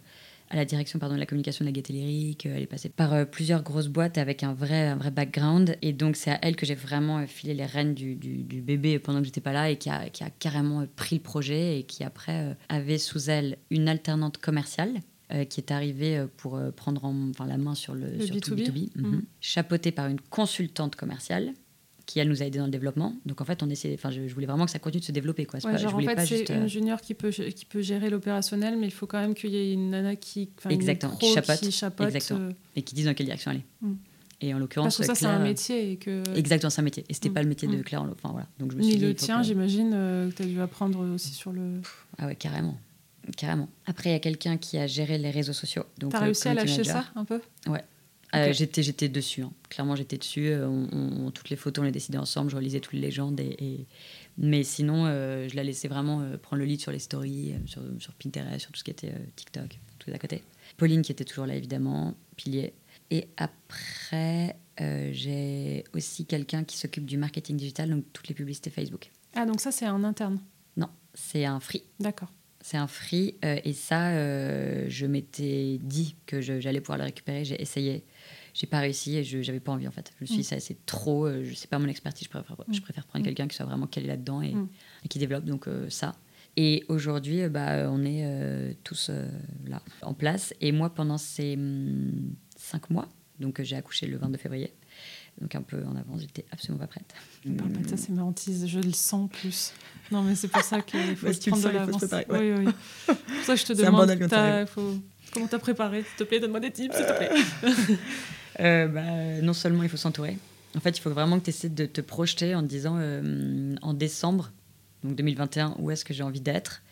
[0.50, 2.46] à la direction pardon, de la communication de la Gaieté Lyrique.
[2.46, 5.76] Euh, Elle est passée par euh, plusieurs grosses boîtes avec un vrai, un vrai background.
[5.82, 8.61] Et donc c'est à elle que j'ai vraiment euh, filé les rênes du, du, du
[8.61, 11.78] bébé pendant que j'étais pas là et qui a, qui a carrément pris le projet
[11.78, 15.00] et qui après avait sous elle une alternante commerciale.
[15.30, 18.40] euh, qui est arrivée pour euh, prendre en, enfin, la main sur le, Le sur
[18.40, 18.70] tout B2B.
[18.70, 19.11] B2B, mhm.
[19.11, 19.22] Mhm.
[19.42, 21.52] chapeautée par une consultante commerciale
[22.09, 23.14] qui elle nous a aidé dans le développement.
[23.27, 25.12] Donc en fait, on essaie, enfin, je, je voulais vraiment que ça continue de se
[25.12, 25.59] développer, quoi.
[25.62, 27.66] Ouais, pas- je genre en voulais fait, pas c'est une euh, junior qui peut, qui
[27.66, 30.71] peut gérer l'opérationnel, mais il faut quand même qu'il y ait une nana qui, une
[30.73, 31.35] Exactement, pro qui
[31.71, 32.40] chapeaute, Exactement.
[32.40, 33.62] euh, et qui disent dans quelle direction aller.
[33.83, 33.92] Mm.
[34.40, 37.05] Et en l'occurrence, parce que ça, c'est un métier et que Exactement, c'est un métier.
[37.11, 37.35] Et c'était Mm.
[37.35, 37.83] pas le métier de Mm.
[37.83, 38.03] Claire.
[38.03, 38.47] en Enfin voilà.
[38.59, 41.01] Donc je me suis ni le tien, que- j'imagine, euh, que tu as dû apprendre
[41.14, 41.83] aussi sur le.
[42.18, 42.79] Ah ouais, carrément,
[43.37, 43.68] carrément.
[43.85, 45.85] Après, il y a quelqu'un qui a géré les réseaux sociaux.
[46.01, 47.03] T'as le réussi à lâcher manager.
[47.03, 47.40] ça un peu?
[48.34, 49.42] Euh, j'étais, j'étais dessus.
[49.42, 49.52] hein.
[49.70, 50.48] Clairement, j'étais dessus.
[50.48, 50.88] Euh, on-
[51.26, 52.50] on- toutes les photos, on les décidait ensemble.
[52.50, 53.40] Je relisais toutes les légendes.
[53.40, 53.87] Et, et-
[54.37, 57.83] Mais sinon, euh, je la laissais vraiment euh, prendre le lead sur les stories, sur,
[57.98, 60.42] sur Pinterest, sur tout ce qui était TikTok, tout à côté.
[60.76, 62.14] Pauline qui était toujours là, évidemment.
[62.37, 62.74] Pilier.
[63.10, 64.56] Et après,
[65.12, 69.10] j'ai aussi quelqu'un qui s'occupe du marketing digital, donc toutes les publicités Facebook.
[69.35, 70.38] Ah, donc ça, c'est un interne?
[70.76, 71.83] Non, c'est un free.
[71.98, 72.31] D'accord.
[72.60, 73.35] C'est un free.
[73.44, 77.44] euh, et ça, euh, je m'étais dit que j'allais pouvoir le récupérer.
[77.44, 78.04] J'ai essayé.
[78.61, 80.11] J'ai pas réussi et je j'avais pas envie en fait.
[80.19, 80.44] Je me suis dit, Mm.
[80.44, 81.27] ça c'est trop.
[81.27, 82.25] euh, je sais pas mon expertise.
[82.25, 82.83] Je préfère, je Mm.
[82.83, 84.69] préfère prendre quelqu'un qui soit vraiment calé là-dedans et, Mm.
[85.04, 85.44] et qui développe.
[85.44, 86.17] Donc euh, ça.
[86.56, 89.11] Et aujourd'hui, euh, bah, on est euh, tous
[89.67, 90.54] là, en place.
[90.61, 94.73] Et moi, pendant ces hum, cinq mois, donc j'ai accouché le 22 février,
[95.40, 97.15] donc un peu en avance, j'étais absolument pas prête.
[97.46, 99.73] Je parle pas de ça, c'est marrant, Tise, je le sens plus.
[100.11, 102.02] Non, mais c'est pour ça qu'il faut se prendre de l'avance.
[102.31, 102.73] Oui, oui.
[103.06, 104.67] C'est pour ça que je te C'est demande arrive.
[104.67, 104.98] faut-
[105.33, 106.02] comment t'as préparé.
[106.02, 107.31] S'il te plaît, donne-moi des tips, s'il te plaît.
[108.61, 110.37] Euh, bah, non seulement il faut s'entourer,
[110.77, 113.75] en fait, il faut vraiment que tu essaies de te projeter en te disant euh,
[113.83, 114.52] en décembre,
[115.04, 116.83] donc 2021, où est-ce que j'ai envie d'être?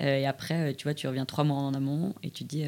[0.00, 2.64] Euh, Et après, tu vois, tu reviens trois mois en amont et tu te dis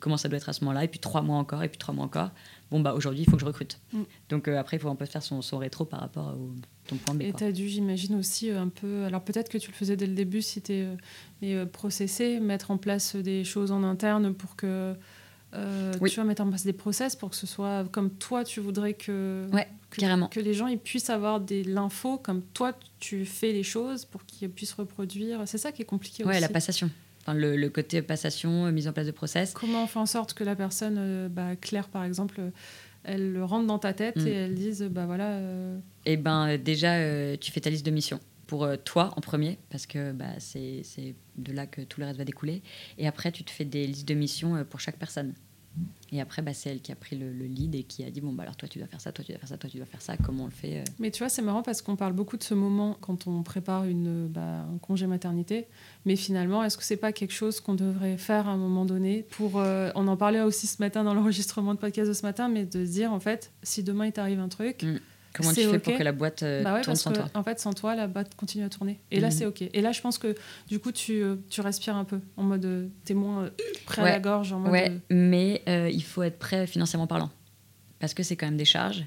[0.00, 1.94] comment ça doit être à ce moment-là, et puis trois mois encore, et puis trois
[1.94, 2.30] mois encore.
[2.70, 3.78] Bon, bah aujourd'hui, il faut que je recrute.
[3.92, 4.02] Mm.
[4.30, 6.50] Donc après, il faut un peu faire son, son rétro par rapport au
[6.88, 7.22] ton point B.
[7.22, 9.04] Et tu as dû, j'imagine aussi, un peu.
[9.04, 10.84] Alors peut-être que tu le faisais dès le début si tu
[11.42, 14.96] es processé, mettre en place des choses en interne pour que.
[15.56, 16.10] Euh, Oui.
[16.10, 18.94] Tu vas mettre en place des process pour que ce soit comme toi tu voudrais
[18.94, 20.28] que, Ouais, que, carrément.
[20.28, 24.24] que les gens ils puissent avoir de l'info comme toi tu fais les choses pour
[24.26, 25.42] qu'ils puissent reproduire.
[25.46, 26.40] C'est ça qui est compliqué Ouais, aussi.
[26.40, 26.90] la passation.
[27.22, 29.52] Enfin, le, le côté passation, euh, mise en place de process.
[29.52, 32.40] Comment on fait en sorte que la personne, euh, bah, Claire par exemple,
[33.02, 34.26] elle rentre dans ta tête Mm.
[34.26, 35.30] et elle dise bah voilà.
[35.32, 39.58] euh, Eh ben, déjà, euh, tu fais ta liste de missions pour toi en premier,
[39.70, 40.82] parce que bah, c'est
[41.36, 42.62] de là que tout le reste va découler.
[42.96, 45.34] Et après, tu te fais des listes de missions pour chaque personne.
[46.12, 48.20] Et après, bah, c'est elle qui a pris le, le lead et qui a dit
[48.20, 49.76] bon, bah, alors toi, tu dois faire ça, toi, tu dois faire ça, toi, tu
[49.76, 50.84] dois faire ça, comment on le fait euh.
[50.98, 53.84] Mais tu vois, c'est marrant parce qu'on parle beaucoup de ce moment quand on prépare
[53.84, 55.66] une, bah, un congé maternité.
[56.04, 59.26] Mais finalement, est-ce que c'est pas quelque chose qu'on devrait faire à un moment donné
[59.30, 62.48] pour, euh, On en parlait aussi ce matin dans l'enregistrement de podcast de ce matin,
[62.48, 64.98] mais de se dire en fait, si demain il t'arrive un truc, Mm.
[65.36, 67.28] Comment tu fais pour que la boîte euh, bah ouais, tourne parce sans que toi
[67.34, 69.00] en fait, sans toi, la boîte continue à tourner.
[69.10, 69.32] Et là, Mhm.
[69.32, 69.62] c'est ok.
[69.72, 70.34] Et là, je pense que
[70.68, 73.50] du coup, tu, euh, tu respires un peu en mode euh, t'es moins euh,
[73.86, 74.72] près à la gorge, en mode.
[74.72, 77.30] Ouais, euh, mais euh, il faut être prêt financièrement parlant.
[77.98, 79.04] Parce que c'est quand même des charges.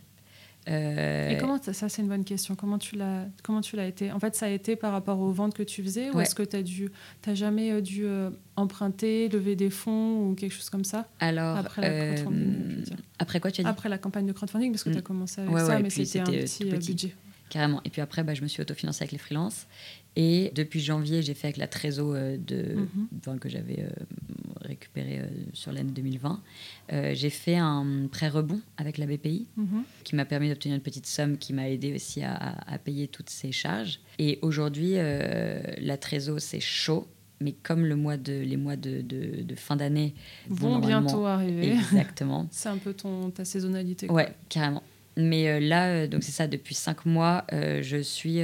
[0.68, 2.56] Euh, Et comment ça, c'est une bonne question.
[2.56, 4.12] Comment tu l'as comment tu l'as été?
[4.12, 6.24] En fait, ça a été par rapport aux ventes que tu faisais ou Ouais.
[6.24, 6.92] est-ce que tu as dû
[7.22, 11.08] t'as jamais euh, dû euh, emprunter, lever des fonds ou quelque chose comme ça?
[11.20, 12.84] Alors, après la euh,
[13.18, 13.70] après quoi tu as dit?
[13.70, 14.94] Après la campagne de crowdfunding parce que Mm.
[14.94, 17.16] tu as commencé avec Ouais, ça ouais, mais c'était un euh, petit, budget.
[17.50, 17.82] Carrément.
[17.84, 19.66] Et puis après, bah, je me suis autofinancée avec les freelances.
[20.16, 22.76] Et depuis janvier, j'ai fait avec la Trésor de,
[23.18, 23.88] enfin, que j'avais
[24.70, 26.42] récupéré euh, sur l'année 2020.
[26.94, 29.84] Euh, j'ai fait un prêt rebond avec la BPI Mhm.
[30.06, 33.08] qui m'a permis d'obtenir une petite somme qui m'a aidé aussi à, à- à payer
[33.08, 34.00] toutes ces charges.
[34.20, 37.08] Et aujourd'hui, euh, la Trésor, c'est chaud.
[37.42, 40.14] Mais comme le mois de, les mois de, de- de fin d'année
[40.50, 41.70] Vont bientôt arriver.
[41.74, 42.48] Exactement.
[42.52, 44.08] C'est un peu ton ta saisonnalité.
[44.08, 44.16] quoi.
[44.18, 44.84] Ouais, carrément.
[45.16, 48.40] Mais euh, là, euh, donc c'est ça, depuis cinq mois, euh, je suis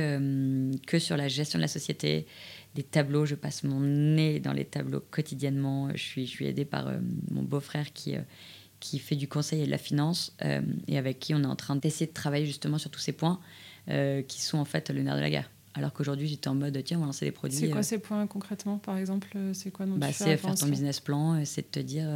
[0.88, 2.26] que sur la gestion de la société,
[2.76, 3.26] des tableaux.
[3.26, 5.90] Je passe mon nez dans les tableaux quotidiennement.
[5.96, 6.98] Je suis, je suis aidée par euh,
[7.32, 8.22] mon beau-frère qui, euh,
[8.80, 11.56] qui fait du conseil et de la finance euh, et avec qui on est en
[11.56, 13.40] train d'essayer de travailler justement sur tous ces points
[14.28, 15.52] qui sont en fait le nerf de la guerre.
[15.76, 17.58] Alors qu'aujourd'hui, j'étais en mode, tiens, on va lancer des produits.
[17.58, 21.44] C'est quoi ces points concrètement par exemple C'est quoi bah, c'est faire ton business plan,
[21.46, 22.10] c'est de te dire.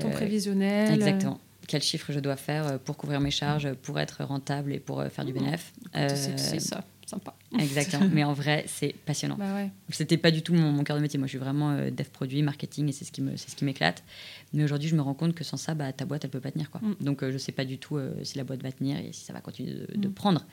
[0.00, 0.92] Ton prévisionnel.
[0.94, 1.40] Exactement.
[1.66, 5.24] Quel chiffre je dois faire pour couvrir mes charges, pour être rentable et pour faire
[5.24, 5.72] du bénéf.
[5.92, 5.98] c'est-
[6.30, 7.34] Euh, C'est ça, sympa.
[7.58, 8.08] Exactement.
[8.12, 9.36] Mais en vrai, c'est passionnant.
[9.38, 9.70] Bah ouais.
[9.90, 11.18] C'était pas du tout mon, mon cœur de métier.
[11.18, 13.56] Moi, je suis vraiment euh, dev produit, marketing, et c'est ce qui me, c'est ce
[13.56, 14.02] qui m'éclate.
[14.52, 16.50] Mais aujourd'hui, je me rends compte que sans ça, bah, ta boîte, elle peut pas
[16.50, 16.80] tenir, quoi.
[16.82, 16.96] Mm.
[17.04, 19.24] Donc, euh, je sais pas du tout euh, si la boîte va tenir et si
[19.24, 20.12] ça va continuer de, de Mm.
[20.12, 20.44] prendre.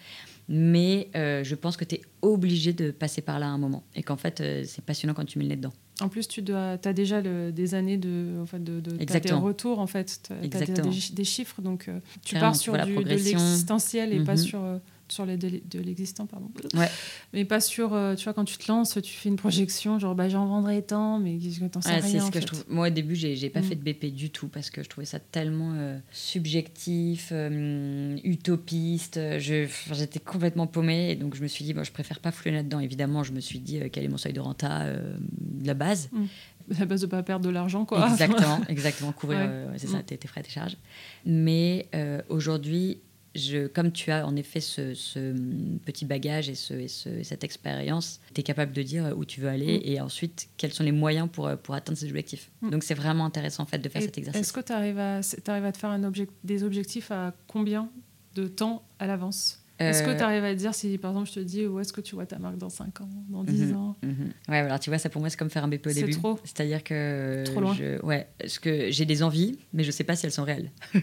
[0.50, 3.84] Mais euh, je pense que tu es obligé de passer par là à un moment,
[3.96, 5.74] et qu'en fait, c'est passionnant quand tu mets le nez dedans.
[6.02, 8.98] En plus, tu dois, as déjà le- des années de, en fait, de, de t'as
[8.98, 9.42] des Exactement.
[9.42, 10.90] retours en fait, déjà Exactement.
[10.90, 11.90] des, des chiffres, donc
[12.26, 14.38] tu Carrément, pars tu sur du, de l'existentiel et pas Mhm.
[14.38, 14.80] sur
[15.14, 16.50] sur les de, de l'existant, pardon.
[16.74, 16.90] Ouais.
[17.34, 20.16] Mais pas sur, euh, tu vois, quand tu te lances, tu fais une projection, genre
[20.16, 21.38] bah j'en vendrai tant, mais
[21.72, 22.10] t'en sais Ouais, rien.
[22.12, 22.46] c'est ce en que je fait.
[22.48, 22.66] trouve.
[22.68, 23.64] Moi, au début, j'ai j'ai pas Mm.
[23.64, 29.20] fait de BP du tout parce que je trouvais ça tellement euh, subjectif, euh, utopiste.
[29.40, 32.52] Je- J'étais complètement paumée et donc je me suis dit, bon, je préfère pas fouler
[32.56, 32.80] là-dedans.
[32.80, 36.10] Évidemment, je me suis dit quel est mon seuil de renta de la base.
[36.80, 38.08] La base de pas perdre de l'argent, quoi.
[38.10, 39.12] Exactement, exactement.
[39.12, 39.46] Couvrir, Ouais.
[39.50, 40.04] euh, c'est ça, Mm.
[40.04, 40.78] tes, tes frais, tes charges.
[41.26, 43.00] Mais euh, aujourd'hui,
[43.36, 45.34] je, comme tu as en effet ce, ce
[45.86, 49.26] petit bagage et, ce, et ce- et cette expérience, tu es capable de dire où
[49.26, 49.82] tu veux aller Mm.
[49.86, 52.52] et ensuite quels sont les moyens pour, euh, pour atteindre ces objectifs.
[52.62, 52.70] Mm.
[52.70, 54.42] Donc c'est vraiment intéressant en fait de faire Et cet exercice.
[54.42, 57.90] Est-ce que tu arrives à, te faire un object, des objectifs à combien
[58.36, 59.63] de temps à l'avance?
[59.80, 61.80] Est-ce que Euh, tu arrives à te dire si, par exemple, je te dis où
[61.80, 63.76] est-ce que tu vois ta marque dans 5 ans, dans 10 Mhm.
[63.76, 64.30] ans Mhm.
[64.48, 66.12] Ouais, alors tu vois, ça pour moi, c'est comme faire un BP au C'est début.
[66.14, 66.40] trop.
[66.44, 67.44] C'est-à-dire que.
[67.46, 67.74] Trop loin.
[67.74, 70.72] Je, ouais, parce que j'ai des envies, mais je sais pas si elles sont réelles.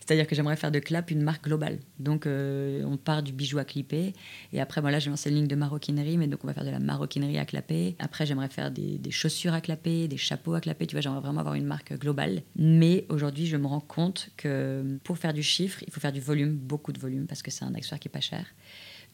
[0.00, 1.78] C'est-à-dire que j'aimerais faire de Clap une marque globale.
[1.98, 4.14] Donc, euh, on part du bijou à clipper.
[4.52, 6.64] Et après, moi, là, j'ai lancé une ligne de maroquinerie, mais donc on va faire
[6.64, 7.96] de la maroquinerie à clapper.
[7.98, 10.86] Après, j'aimerais faire des, des chaussures à clapper, des chapeaux à clapper.
[10.86, 12.42] Tu vois, j'aimerais vraiment avoir une marque globale.
[12.56, 16.20] Mais aujourd'hui, je me rends compte que pour faire du chiffre, il faut faire du
[16.20, 18.46] volume, beaucoup de volume, parce que c'est un accessoire qui est pas cher.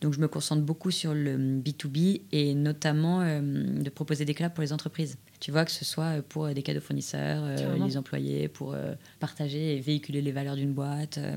[0.01, 4.53] Donc je me concentre beaucoup sur le B2B et notamment euh, de proposer des clubs
[4.53, 5.19] pour les entreprises.
[5.41, 9.77] Tu vois, que ce soit pour des cadeaux fournisseurs, euh, les employés, pour euh, partager
[9.77, 11.19] et véhiculer les valeurs d'une boîte.
[11.19, 11.37] euh,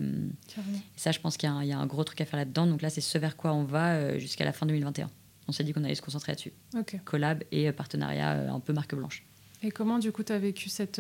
[0.96, 2.26] et ça, je pense qu'il y, a un- il y a un gros truc à
[2.26, 2.66] faire là-dedans.
[2.68, 5.10] Donc là, c'est ce vers quoi on va euh, jusqu'à la fin 2021.
[5.50, 6.54] On s'est dit qu'on allait se concentrer là-dessus.
[6.78, 6.98] Ok.
[7.04, 9.26] Collab et euh, partenariat euh, un peu marque blanche.
[9.62, 11.00] Et comment, du coup, tu as vécu cette.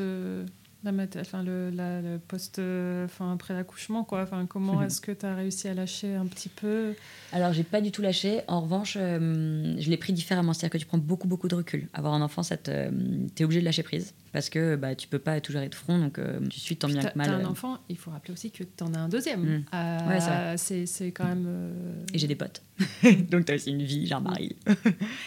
[0.84, 2.60] Euh, la mater- enfin, le, la- le post.
[2.60, 4.22] euh, Enfin, après l'accouchement, quoi.
[4.24, 4.86] Enfin, comment Mhm.
[4.88, 6.94] est-ce que tu as réussi à lâcher un petit peu?
[7.32, 8.42] Alors, j'ai pas du tout lâché.
[8.48, 10.54] En revanche, euh, je l'ai pris différemment.
[10.54, 11.88] C'est-à-dire que tu prends beaucoup, beaucoup de recul.
[11.94, 12.90] Avoir un enfant, ça te,
[13.36, 14.14] t'es obligé de lâcher prise.
[14.34, 16.00] Parce que bah, tu peux pas tout gérer de front.
[16.00, 17.28] Donc, euh, tu suis tant bien t'as- que mal.
[17.28, 19.42] T'as un euh, enfant, il faut rappeler aussi que tu en as un deuxième.
[19.44, 19.66] Mm.
[19.76, 21.46] Euh, Ouais, c'est quand même.
[21.48, 21.72] euh,
[22.14, 22.64] Et j'ai des potes.
[23.30, 24.56] donc, t'as aussi une vie, j'ai un mari.
[24.68, 24.74] Ah,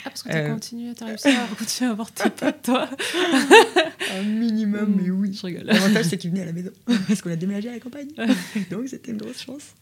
[0.04, 0.52] parce que tu as Euh.
[0.52, 2.90] continué, tu as réussi à continuer à avoir tes potes, toi.
[4.18, 5.32] Un minimum, mais oui.
[5.32, 5.64] Je rigole.
[5.64, 6.70] L'avantage, c'est qu'il venait à la maison.
[7.08, 8.08] Parce qu'on a déménagé à la campagne.
[8.70, 9.74] donc, c'était une grosse chance.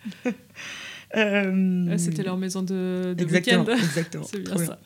[1.99, 3.77] C'était leur maison de, de Exactement, week-end.
[3.77, 4.25] exactement.
[4.25, 4.79] C'est bien Trop ça.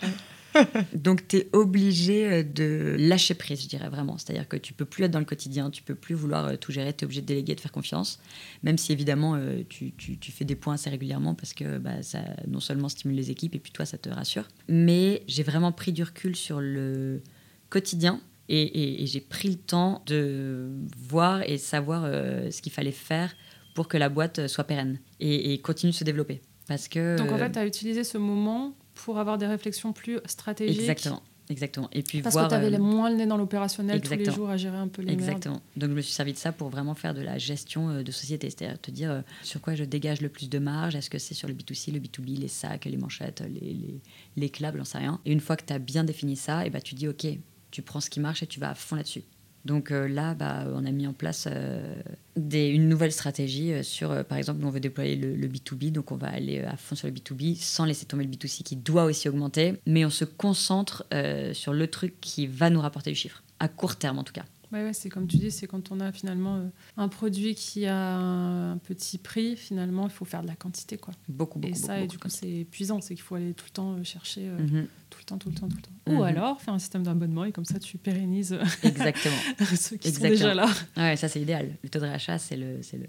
[0.95, 4.19] Donc, tu es obligé euh, de lâcher prise, je dirais vraiment.
[4.19, 6.73] C'est-à-dire que tu peux plus être dans le quotidien, tu peux plus vouloir euh, tout
[6.73, 8.19] gérer, tu es obligé de déléguer, de faire confiance.
[8.63, 12.03] Même si, évidemment, euh, tu, tu- tu fais des points assez régulièrement parce que bah,
[12.03, 14.47] ça non seulement stimule les équipes et puis toi, ça te rassure.
[14.69, 17.23] Mais j'ai vraiment pris du recul sur le
[17.71, 18.21] quotidien.
[18.51, 22.93] Et, et- et j'ai pris le temps de voir et savoir euh, ce qu'il fallait
[22.93, 23.35] faire
[23.75, 26.41] pour que la boîte soit pérenne et, et continue de se développer.
[26.67, 28.75] Parce que, Donc, en fait, tu as utilisé ce moment
[29.05, 30.81] pour avoir des réflexions plus stratégiques.
[30.81, 31.89] Exactement, exactement.
[31.93, 34.25] Et puis Parce voir, que tu avais euh, moins le nez dans l'opérationnel tous les
[34.25, 35.21] jours à gérer un peu les merdes.
[35.21, 35.63] Exactement.
[35.77, 38.11] Donc je me suis servi de ça pour vraiment faire de la gestion euh, de
[38.11, 41.19] société, c'est-à-dire te dire euh, sur quoi je dégage le plus de marge, est-ce que
[41.19, 44.01] c'est sur le B2C, le B2B, les sacs, les manchettes, les, les,
[44.37, 45.21] les clubs, j'en sais rien.
[45.25, 47.27] Et une fois que tu as bien défini ça, et bah, tu dis ok,
[47.71, 49.23] tu prends ce qui marche et tu vas à fond là-dessus.
[49.65, 51.95] Donc euh, là, bah, on a mis en place euh,
[52.37, 56.13] une nouvelle stratégie euh, sur, par exemple, nous on veut déployer le, le B2B, donc
[56.13, 59.05] on va aller à fond sur le B2B sans laisser tomber le B2C qui doit
[59.05, 61.07] aussi augmenter, mais on se concentre
[61.53, 64.45] sur le truc qui va nous rapporter du chiffre, à court terme en tout cas.
[64.73, 67.87] Ouais, ouais, c'est comme tu dis, c'est quand on a finalement euh, un produit qui
[67.87, 70.99] a un, petit prix, finalement, il faut faire de la quantité.
[70.99, 71.15] quoi.
[71.29, 73.55] Beaucoup, beaucoup, et ça, beaucoup, et du beaucoup coup, c'est épuisant, c'est qu'il faut aller
[73.55, 75.83] tout le temps euh, chercher, euh, Mhm, tout le temps, tout le temps, tout le
[75.83, 75.91] temps.
[76.13, 76.19] Mhm.
[76.19, 79.37] Ou alors faire un système d'abonnement et comme ça, tu pérennises Exactement.
[79.59, 80.31] ceux qui sont Exactement.
[80.31, 80.69] déjà là.
[80.97, 81.77] Ouais, ça c'est idéal.
[81.83, 83.07] Le taux de rachat, c'est le, le,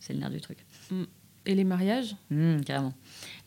[0.00, 0.58] c'est le nerf du truc.
[1.46, 2.92] Et les mariages Mmh, carrément.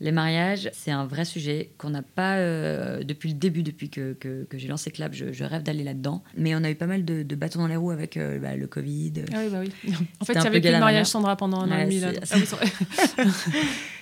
[0.01, 4.13] Les mariages, c'est un vrai sujet qu'on n'a pas euh, depuis le début, depuis que,
[4.13, 5.13] que, que j'ai lancé Clap.
[5.13, 6.23] Je, je rêve d'aller là-dedans.
[6.35, 8.55] Mais on a eu pas mal de, de bâtons dans les roues avec euh, bah,
[8.55, 9.13] le Covid.
[9.31, 9.93] Ah oui, bah oui.
[10.19, 11.05] En fait, il un y peu avait plus de mariage.
[11.05, 12.01] Sandra pendant un an et demi.
[12.03, 13.23] Ah.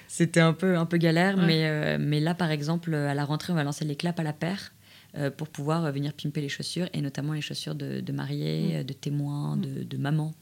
[0.08, 1.46] C'était un peu, un peu galère, Ouais.
[1.46, 4.24] mais, euh, mais là, par exemple, à la rentrée, on va lancer les claps à
[4.24, 4.74] la paire
[5.38, 8.76] pour pouvoir venir pimper les chaussures, et notamment les chaussures de, de mariés, Mm.
[8.80, 9.62] euh, de témoins, Mm.
[9.62, 10.34] de, de mamans.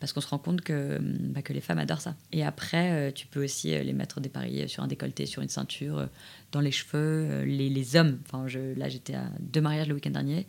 [0.00, 2.16] Parce qu'on se rend compte que, hum, bah, que les femmes adorent ça.
[2.32, 5.48] Et après, euh, tu peux aussi euh, les mettre dépareillés sur un décolleté, sur une
[5.50, 6.06] ceinture, euh,
[6.52, 6.88] dans les cheveux.
[7.30, 10.46] euh, les, les hommes, enfin, je, là j'étais à deux mariages le week-end dernier,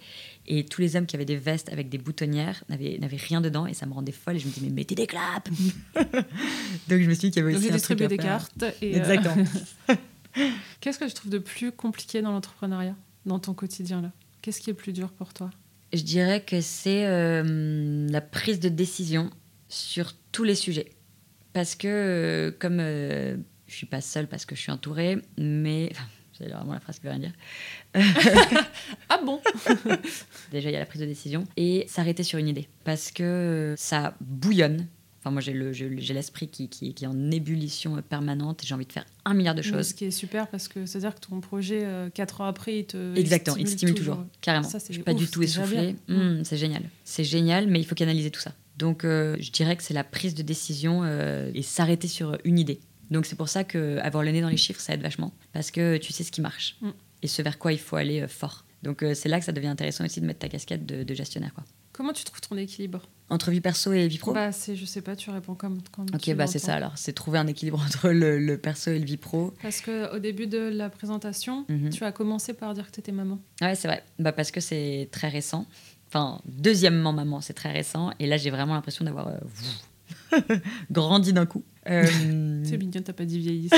[0.48, 3.68] et tous les hommes qui avaient des vestes avec des boutonnières n'avaient n'avaient rien dedans,
[3.68, 4.38] et ça me rendait folle.
[4.38, 5.52] Et je me dis, mais mettez des claps
[6.88, 8.26] Donc je me suis dit qu'il y avait aussi un truc à des faire.
[8.26, 8.64] cartes.
[8.82, 9.44] Et, euh, Exactement.
[10.80, 12.96] Qu'est-ce que je trouve de plus compliqué dans l'entrepreneuriat,
[13.26, 14.12] dans ton quotidien là?
[14.42, 15.50] Qu'est-ce qui est le plus dur pour toi?
[15.94, 19.30] Je dirais que c'est euh, la prise de décision
[19.72, 20.92] sur tous les sujets.
[21.54, 23.36] Parce que, euh, comme euh,
[23.68, 25.90] je suis pas seule parce que je suis entourée, mais.
[25.92, 26.04] Enfin,
[26.38, 27.34] c'est vraiment la phrase qui veut rien dire.
[29.10, 29.42] Ah bon?
[30.52, 32.68] Déjà, il y a la prise de décision et s'arrêter sur une idée.
[32.84, 34.88] Parce que ça bouillonne.
[35.20, 38.62] Enfin, moi, j'ai le- j'ai j'ai l'esprit qui, qui, qui est en ébullition permanente.
[38.66, 39.94] J'ai envie de faire un milliard de Ce choses.
[39.94, 43.16] qui est super parce que c'est-à-dire que ton projet, euh, quatre ans après, il te.
[43.16, 44.68] Exactement, il te stimule toujours, carrément.
[44.68, 45.96] Ça, je suis pas ouf, du tout essoufflée.
[46.10, 46.82] Hum, c'est génial.
[47.04, 48.54] C'est génial, mais il faut canaliser tout ça.
[48.82, 52.58] Donc, euh, je dirais que c'est la prise de décision euh, et s'arrêter sur une
[52.60, 52.80] idée.
[53.12, 55.32] Donc, c'est pour ça que avoir le nez dans les chiffres, ça aide vachement.
[55.54, 56.90] Parce que tu sais ce qui marche Mm.
[57.22, 58.66] et ce vers quoi il faut aller euh, fort.
[58.84, 61.54] Donc, c'est là que ça devient intéressant aussi de mettre ta casquette de, de gestionnaire.
[61.54, 61.64] Quoi.
[61.94, 63.08] Comment tu trouves ton équilibre?
[63.30, 64.34] Entre vie perso et vie pro?
[64.34, 65.78] Bah, c'est, je sais pas, tu réponds comme.
[65.92, 66.94] comme Ok, bah c'est ça alors.
[66.98, 69.54] C'est trouver un équilibre entre le, le perso et le vie pro.
[69.62, 71.92] Parce que au début de la présentation, Mhm.
[71.92, 73.38] tu as commencé par dire que tu étais maman.
[73.62, 74.04] Ouais, c'est vrai.
[74.18, 75.68] Bah, parce que c'est très récent.
[76.12, 78.12] Enfin, deuxièmement, maman, c'est très récent.
[78.20, 79.38] Et là, j'ai vraiment l'impression d'avoir euh,
[80.92, 81.64] grandi d'un coup.
[81.90, 82.06] Euh,
[82.66, 83.70] C'est mignon, t'as pas dit vieilli,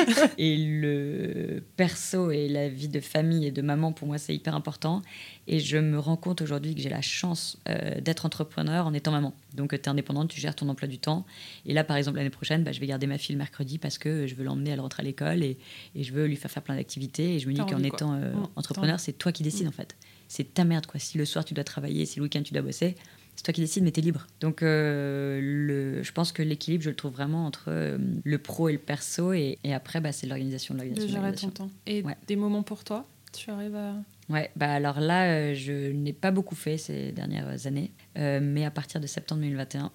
[0.38, 4.54] et le perso et la vie de famille et de maman, pour moi, c'est hyper
[4.54, 5.02] important.
[5.46, 9.12] Et je me rends compte aujourd'hui que j'ai la chance euh, d'être entrepreneur en étant
[9.12, 9.34] maman.
[9.54, 11.26] Donc, tu es indépendante, tu gères ton emploi du temps.
[11.66, 13.98] Et là, par exemple, l'année prochaine, bah, je vais garder ma fille le mercredi parce
[13.98, 15.58] que je veux l'emmener à la rentrée à l'école et,
[15.94, 17.34] et je veux lui faire faire plein d'activités.
[17.34, 19.96] Et je me dis qu'en étant euh, Mmh, entrepreneur, c'est toi qui décides, en fait.
[20.28, 21.00] C'est ta merde, quoi.
[21.00, 22.94] Si le soir tu dois travailler, si le week-end tu dois bosser,
[23.36, 24.26] c'est toi qui décides, mais t'es libre.
[24.40, 28.68] Donc, euh, le, je pense que l'équilibre, je le trouve vraiment entre euh, le pro
[28.68, 31.70] et le perso, et, et après, bah, c'est l'organisation de l'organisation.
[31.86, 32.16] Et Ouais.
[32.26, 33.94] des moments pour toi Tu arrives à.
[34.28, 38.70] Ouais, bah alors là, euh, je n'ai pas beaucoup fait ces dernières années, mais à
[38.70, 39.90] partir de septembre 2021,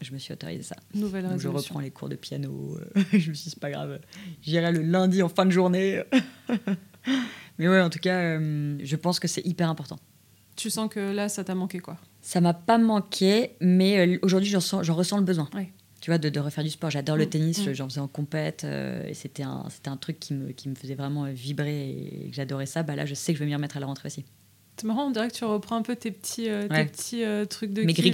[0.00, 0.74] je me suis autorisé ça.
[0.94, 2.76] Nouvelle Donc je reprends les cours de piano.
[3.12, 4.00] je me suis dit, c'est pas grave,
[4.42, 6.02] j'irai le lundi en fin de journée.
[7.58, 9.98] mais ouais, en tout cas, euh, je pense que c'est hyper important.
[10.56, 14.48] Tu sens que là, ça t'a manqué quoi Ça m'a pas manqué, mais euh, aujourd'hui,
[14.50, 15.48] j'en sens- j'en ressens le besoin.
[15.54, 15.72] Ouais.
[16.00, 16.90] Tu vois, de, de refaire du sport.
[16.90, 17.72] J'adore le Mm, tennis, mm.
[17.74, 20.74] j'en faisais en compète, euh, et c'était un, c'était un truc qui me, qui me
[20.74, 22.82] faisait vraiment vibrer et que j'adorais ça.
[22.82, 24.24] Bah là, je sais que je vais m'y remettre à la rentrée aussi.
[24.78, 27.44] C'est marrant, on dirait que tu reprends un peu tes petits, euh, tes petits euh,
[27.46, 28.10] trucs de Mes de, des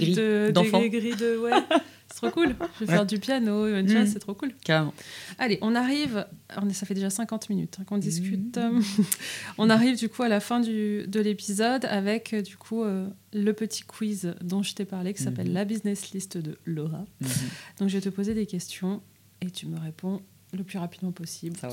[1.15, 1.51] de ouais.
[2.09, 2.55] c'est trop cool.
[2.79, 2.97] Je vais Ouais.
[2.97, 4.07] faire du piano, euh, tu vois, Mm.
[4.07, 4.53] c'est trop cool.
[4.63, 4.93] Carrément.
[5.39, 6.25] Allez, on arrive.
[6.61, 8.55] on est- ça fait déjà 50 minutes hein, qu'on discute.
[8.57, 8.81] Mm.
[9.57, 13.07] on arrive du coup à la fin du, de l'épisode avec euh, du coup euh,
[13.33, 15.53] le petit quiz dont je t'ai parlé qui s'appelle Mhm.
[15.53, 17.03] la business list de Laura.
[17.79, 19.01] Donc je vais te poser des questions
[19.41, 20.21] et tu me réponds
[20.53, 21.57] le plus rapidement possible.
[21.57, 21.67] Ça.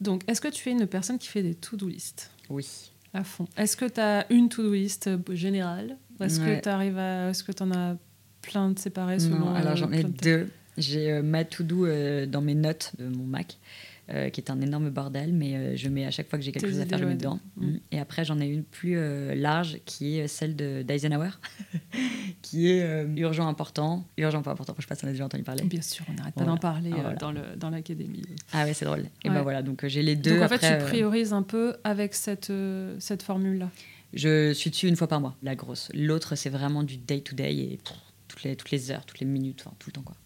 [0.00, 2.30] Donc, est-ce que tu es une personne qui fait des to-do list?
[2.48, 2.64] Oui.
[3.14, 5.96] À fond Est-ce que tu as une to-do list euh, générale?
[6.20, 6.58] Est-ce Ouais.
[6.58, 7.30] que tu arrives à.
[7.30, 7.96] Est-ce que tu en as
[8.42, 9.38] plein de séparés selon.
[9.40, 10.48] Non, alors euh, j'en ai de- deux.
[10.76, 13.58] J'ai euh, ma to-do euh, dans mes notes de mon Mac,
[14.10, 16.52] euh, qui est un énorme bordel, mais euh, je mets à chaque fois que j'ai
[16.52, 17.38] quelque Tes chose à faire, je mets dedans.
[17.56, 17.80] de- Mm.
[17.92, 21.30] Et après, j'en ai une plus euh, large, qui est celle de- d'Eisenhower,
[22.42, 24.04] qui est urgent, important.
[24.16, 25.64] Urgent, pas important, je sais pas si on a déjà entendu parler.
[25.64, 26.52] Bien sûr, on n'arrête pas Voilà.
[26.52, 27.54] d'en parler Ah, voilà.
[27.56, 28.22] dans l'académie.
[28.52, 29.06] Ah ouais, c'est drôle.
[29.24, 29.34] Et Ouais.
[29.34, 30.34] ben voilà, donc j'ai les deux.
[30.38, 32.52] Donc en fait, tu priorises un peu avec cette,
[32.98, 33.70] cette formule-là.
[34.14, 35.90] Je suis dessus une fois par mois, la grosse.
[35.94, 37.94] L'autre, c'est vraiment du day-to-day et pff,
[38.26, 40.02] toutes, les, toutes les heures, toutes les minutes, enfin, tout le temps.
[40.02, 40.16] quoi.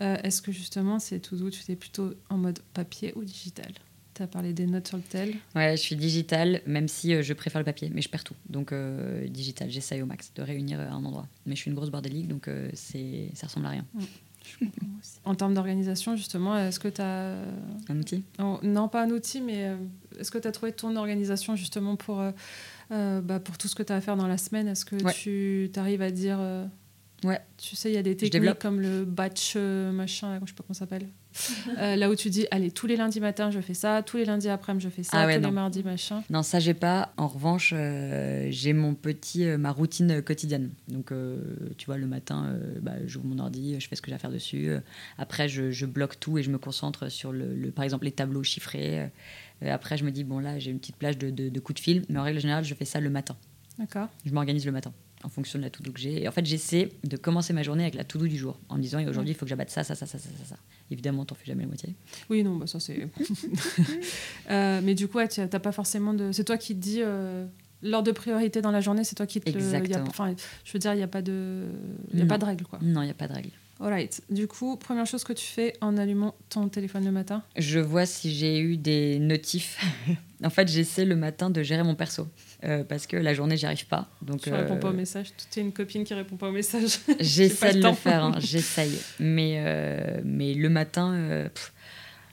[0.00, 3.70] Euh, Est-ce que justement, c'est tout doux, tu fais plutôt en mode papier ou digital?
[4.14, 5.34] Tu as parlé des notes sur le tel?
[5.54, 8.34] Ouais, je suis digital, même si euh, je préfère le papier, mais je perds tout.
[8.48, 11.26] Donc euh, digital, j'essaye au max de réunir à un endroit.
[11.46, 13.86] Mais je suis une grosse bordélique, donc euh, c'est ça ressemble à rien.
[15.24, 17.36] En termes d'organisation, justement, est-ce que tu as.
[17.88, 18.24] Un outil?
[18.62, 19.76] Non, pas un outil, mais
[20.18, 22.20] est-ce que tu as trouvé ton organisation justement pour,
[22.90, 24.66] euh, bah, pour tout ce que tu as à faire dans la semaine?
[24.66, 25.12] Est-ce que Ouais.
[25.12, 26.38] tu arrives à dire.
[26.40, 26.66] euh,
[27.24, 27.38] Ouais.
[27.58, 30.62] Tu sais, il y a des techniques comme le batch euh, machin, je sais pas
[30.66, 31.06] comment ça s'appelle.
[31.78, 34.24] Euh, là où tu dis, allez, tous les lundis matin, je fais ça, tous les
[34.24, 35.48] lundis après-midi, je fais ça, Ah ouais, tous non.
[35.50, 36.22] les mardis, machin.
[36.30, 37.12] Non, ça j'ai pas.
[37.18, 40.70] En revanche, euh, j'ai mon petit, euh, ma routine quotidienne.
[40.88, 41.12] Donc,
[41.76, 44.32] tu vois, le matin, bah, j'ouvre mon ordi, je fais ce que j'ai à faire
[44.32, 44.70] dessus.
[45.18, 48.12] Après, je, je bloque tout et je me concentre sur, le, le- par exemple, les
[48.12, 49.10] tableaux chiffrés.
[49.62, 51.84] Après, je me dis, bon, là, j'ai une petite plage de, de, de coups de
[51.84, 52.02] fil.
[52.08, 53.36] Mais en règle générale, je fais ça le matin.
[53.78, 54.92] D'accord Je m'organise le matin
[55.22, 56.22] en fonction de la to-do que j'ai.
[56.22, 58.82] Et en fait, j'essaie de commencer ma journée avec la to-do du jour, en me
[58.82, 60.56] disant, et aujourd'hui, il faut que j'abatte ça, ça, ça, ça, ça, ça.
[60.90, 61.94] Évidemment, t'en fais jamais la moitié.
[62.30, 63.06] Oui, non, bah ça c'est.
[64.50, 66.32] Euh, mais du coup, ouais, t'as pas forcément de.
[66.32, 67.00] C'est toi qui te dis.
[67.02, 67.46] euh,
[67.82, 69.58] L'ordre de priorité dans la journée, c'est toi qui te le.
[69.58, 70.04] y a- Exactement.
[70.08, 71.64] Enfin, je veux dire, il n'y a pas de.
[72.12, 72.28] Il y a Non.
[72.28, 72.78] pas de règle, quoi.
[72.82, 73.50] Non, il n'y a pas de règle.
[73.82, 74.20] Alright.
[74.28, 77.42] Du coup, première chose que tu fais en allumant ton téléphone le matin?
[77.56, 79.82] Je vois si j'ai eu des notifs.
[80.44, 82.28] en fait, j'essaie le matin de gérer mon perso.
[82.64, 84.10] euh, parce que la journée, j'y arrive pas.
[84.20, 85.32] Donc, Tu réponds pas aux euh, messages.
[85.50, 86.98] Tu es une copine qui répond pas aux messages.
[87.20, 88.24] J'essaie de le faire.
[88.24, 88.98] hein, j'essaye.
[89.18, 91.72] Mais, euh, mais le matin, pff,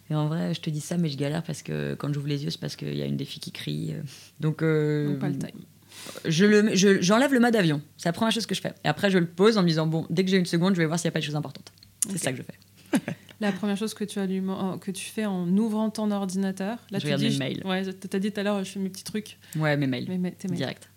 [0.10, 2.44] et en vrai, je te dis ça, mais je galère parce que quand j'ouvre les
[2.44, 3.94] yeux, c'est parce qu'il y a une des filles qui crie.
[4.42, 5.62] Donc, Donc, pas le time.
[6.26, 7.82] Je le, je- j'enlève le mode avion.
[7.98, 8.74] C'est la première chose que je fais.
[8.84, 10.80] Et après, je le pose en me disant bon, dès que j'ai une seconde, je
[10.80, 11.72] vais voir s'il n'y a pas de choses importantes.
[12.10, 13.14] C'est ça que je fais.
[13.40, 16.80] La première chose que tu, allumes, euh, que tu fais en ouvrant ton ordinateur.
[16.90, 17.62] Là, Je tu regarde dis, mes mails.
[17.66, 19.38] Ouais, t'as dit tout à l'heure, je fais mes petits trucs.
[19.56, 20.06] Ouais, mes mails.
[20.06, 20.58] Tes mails.
[20.58, 20.90] Direct.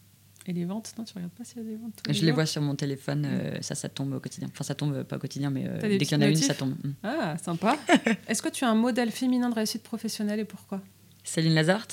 [0.46, 2.46] Et les ventes Non, tu regardes pas s'il y a des ventes Je les vois
[2.46, 4.48] sur mon téléphone, euh, ça, ça tombe au quotidien.
[4.50, 6.54] Enfin, ça tombe pas au quotidien, mais euh, dès qu'il y en a une, ça
[6.54, 6.74] tombe.
[6.82, 6.92] Mm.
[7.02, 7.76] Ah, sympa.
[8.26, 10.80] Est-ce que tu as un modèle féminin de réussite professionnelle et pourquoi?
[11.24, 11.86] Céline Lazart,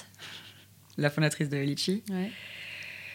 [0.97, 2.03] la fondatrice de Litchi.
[2.09, 2.31] Ouais.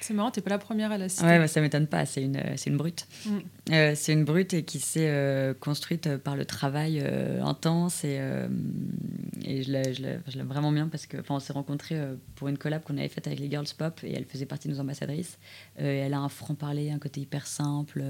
[0.03, 1.25] C'est marrant, t'es pas la première à la citer.
[1.25, 3.07] Ouais, bah, ça m'étonne pas, c'est une, c'est une brute.
[3.27, 3.39] Mm.
[3.73, 8.05] Euh, c'est une brute et qui s'est euh, construite euh, par le travail euh, intense
[8.05, 8.21] et,
[9.45, 11.99] et je la- je la- je l'aime vraiment bien parce que on s'est rencontrés
[12.35, 14.75] pour une collab qu'on avait faite avec les Girls Pop et elle faisait partie de
[14.75, 15.39] nos ambassadrices.
[15.79, 18.03] Et elle a un franc-parler, un côté hyper simple,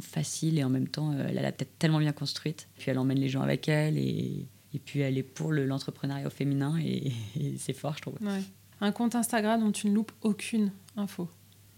[0.00, 2.68] facile et en même temps, elle a la tête tellement bien construite.
[2.78, 6.26] Puis elle emmène les gens avec elle et, et puis elle est pour le- l'entrepreneuriat
[6.26, 7.08] au féminin et,
[7.40, 8.14] et c'est fort, je trouve.
[8.20, 8.40] Ouais.
[8.82, 11.28] Un compte Instagram dont tu ne loupes aucune info.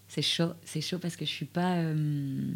[0.08, 1.76] C'est chaud, c'est chaud parce que je suis pas.
[1.76, 2.52] euh,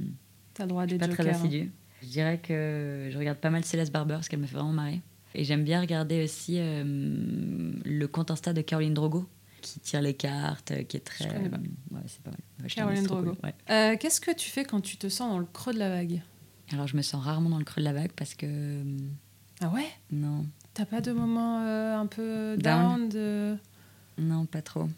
[0.55, 1.33] T'as le droit à des pas très hein.
[1.33, 1.71] assidue.
[2.03, 5.01] Je dirais que je regarde pas mal Céleste Barber parce qu'elle me fait vraiment marrer.
[5.35, 6.83] Et j'aime bien regarder aussi euh,
[7.85, 9.29] le compte Insta de Caroline Drogo
[9.63, 11.25] qui tire les cartes, euh, qui est très.
[11.25, 11.57] Je connais pas.
[11.59, 12.41] ouais, c'est pas mal.
[12.63, 13.31] Ouais, Caroline Drogo.
[13.35, 13.55] cool, ouais.
[13.71, 16.23] Euh, Qu'est-ce que tu fais quand tu te sens dans le creux de la vague?
[16.73, 18.83] Alors je me sens rarement dans le creux de la vague parce que.
[19.61, 19.87] Ah ouais?
[20.11, 20.45] Non,
[20.75, 21.59] T'as pas de moment
[21.99, 22.99] un peu Down?
[22.99, 23.57] down, de...
[24.19, 24.89] non, pas trop.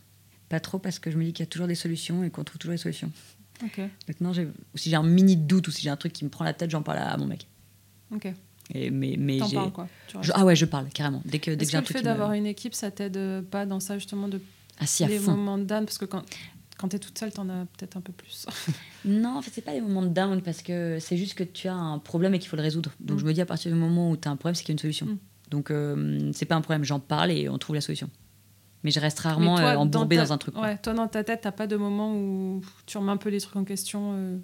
[0.48, 2.44] Pas trop parce que je me dis qu'il y a toujours des solutions et qu'on
[2.44, 3.10] trouve toujours des solutions.
[3.64, 3.80] Ok.
[4.06, 6.54] Maintenant, si j'ai un mini doute ou si j'ai un truc qui me prend la
[6.54, 7.46] tête, j'en parle à, à mon mec.
[8.14, 8.32] Ok.
[8.74, 9.56] Et, mais mais j'ai-
[10.08, 11.22] tu ah ouais, je parle carrément.
[11.24, 13.64] Dès que, dès que que le fait me- d'avoir une équipe, ça t'aide euh, pas
[13.66, 14.40] dans ça justement de
[14.78, 15.32] Ah si, à les fond.
[15.32, 15.84] moments de down?
[15.86, 16.22] Parce que quand,
[16.78, 18.46] quand t'es toute seule, t'en as peut-être un peu plus.
[19.04, 21.66] Non, en fait, c'est pas des moments de down parce que c'est juste que tu
[21.68, 22.92] as un problème et qu'il faut le résoudre.
[23.00, 23.20] Donc Mm.
[23.20, 24.74] je me dis à partir du moment où tu as un problème, c'est qu'il y
[24.74, 25.06] a une solution.
[25.06, 25.18] Mm.
[25.50, 28.10] Donc euh, c'est pas un problème, j'en parle et on trouve la solution.
[28.84, 30.56] Mais je reste rarement toi, euh, embourbée ta- dans, un truc.
[30.56, 33.40] Ouais, toi dans ta tête, t'as pas de moment où tu remets un peu les
[33.40, 34.38] trucs en question, euh,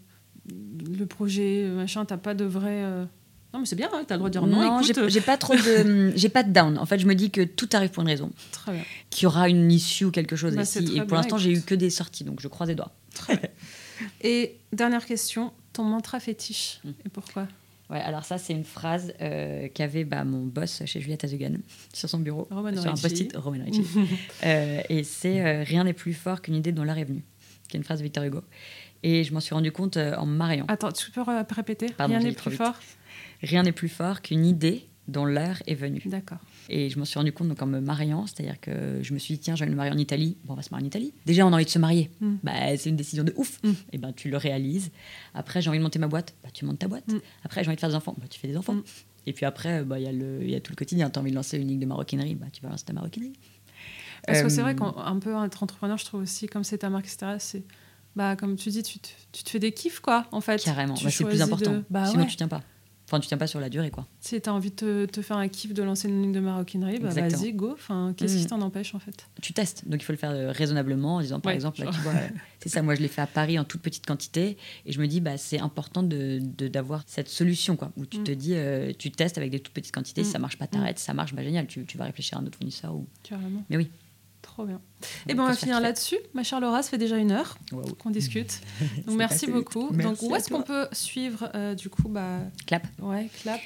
[0.51, 2.83] le projet, euh, machin, t'as pas de vrai.
[2.83, 3.05] euh,
[3.53, 4.81] Non, mais c'est bien, hein, t'as le droit de dire non.
[4.81, 6.77] Non, j'ai pas trop de, j'ai pas de down.
[6.79, 8.83] En fait, je me dis que tout arrive pour une raison, Très bien.
[9.11, 10.55] qu'il y aura une issue ou quelque chose.
[10.57, 12.75] Bah, et très pour bien, l'instant, j'ai eu que des sorties, donc je croise les
[12.75, 12.93] doigts.
[14.23, 16.89] Et dernière question, ton mantra fétiche Mm.
[17.07, 17.47] et pourquoi?
[17.95, 21.55] Ouais, alors ça, c'est une phrase euh, qu'avait bah, mon boss chez Juliette Azugan
[21.93, 23.65] sur son bureau, Roman sur un post-it, Roman.
[24.45, 27.25] Euh, et c'est euh, Rien n'est plus fort qu'une idée dont l'heure est venue,
[27.69, 28.41] qui est une phrase de Victor Hugo.
[29.05, 30.65] Et je m'en suis rendu compte euh, en me mariant.
[30.69, 32.59] Attends, tu peux ré- répéter Pardon, Rien n'est plus vite.
[32.59, 32.75] fort?
[33.43, 36.03] Rien n'est plus fort qu'une idée dont l'heure est venue.
[36.07, 36.39] D'accord.
[36.69, 39.35] Et je m'en suis rendu compte donc en me mariant, c'est-à-dire que je me suis
[39.35, 40.37] dit, tiens, envie de me marier en Italie.
[40.45, 41.13] Bon, on va se marier en Italie.
[41.27, 42.11] Déjà, on a envie de se marier.
[42.21, 42.35] Mm.
[42.43, 43.61] Bah, c'est une décision de ouf.
[43.63, 43.73] Mm.
[43.93, 44.91] Et ben, tu le réalises.
[45.35, 46.35] Après, j'ai envie de monter ma boîte.
[46.43, 47.07] Bah, tu montes ta boîte.
[47.09, 47.19] Mm.
[47.45, 48.15] Après, j'ai envie de faire des enfants.
[48.19, 48.77] Bah, tu fais des enfants.
[49.27, 51.11] Et puis après, bah, il y, a le- y a tout le quotidien.
[51.11, 52.35] Tu as envie de lancer une ligne de maroquinerie.
[52.35, 53.35] Bah, tu vas lancer ta maroquinerie.
[54.27, 56.89] Parce que c'est Euh, vrai qu'un peu être entrepreneur, je trouve aussi, comme c'est ta
[56.89, 57.63] marque, etc., c'est.
[58.17, 60.63] Bah, comme tu dis, tu te, tu te fais des kiffs, quoi, en fait.
[60.63, 60.95] Carrément.
[60.95, 61.73] Bah, c'est le plus important.
[61.73, 62.29] de- Bah, Sinon, ouais.
[62.29, 62.63] tu tiens pas.
[63.07, 64.07] Enfin, tu tiens pas sur la durée, quoi.
[64.21, 66.99] Si t'as envie de te, te faire un kiff de lancer une ligne de maroquinerie,
[66.99, 67.73] bah vas-y, go.
[67.75, 68.49] Enfin, qu'est-ce qui Mm.
[68.49, 69.27] t'en empêche, en fait?
[69.43, 69.87] Tu testes.
[69.87, 71.93] Donc il faut le faire euh, raisonnablement en disant par Ouais, exemple, genre.
[71.95, 72.29] tu vois, euh,
[72.61, 75.07] c'est ça, moi je l'ai fait à Paris en toute petite quantité et je me
[75.07, 78.25] dis, bah, c'est important de, de- d'avoir cette solution quoi, où tu Mm.
[78.25, 80.33] te dis, euh, tu testes avec des toutes petites quantités, si Mm.
[80.33, 82.47] ça marche pas, t'arrêtes, si ça marche, bah génial, tu, tu vas réfléchir à un
[82.47, 82.95] autre fournisseur.
[82.95, 83.07] Ou...
[83.23, 83.63] Carrément.
[83.69, 83.91] Mais oui.
[84.45, 84.81] Trop bien.
[85.27, 86.19] Et ben on faut va finir là-dessus.
[86.35, 87.57] Ma chère Laura, ça fait déjà une heure
[87.99, 88.61] qu'on discute.
[89.07, 89.89] Donc merci beaucoup.
[89.91, 92.87] Merci Donc où est-ce qu'on peut suivre euh, du coup bah Clap.
[93.01, 93.59] ouais clap.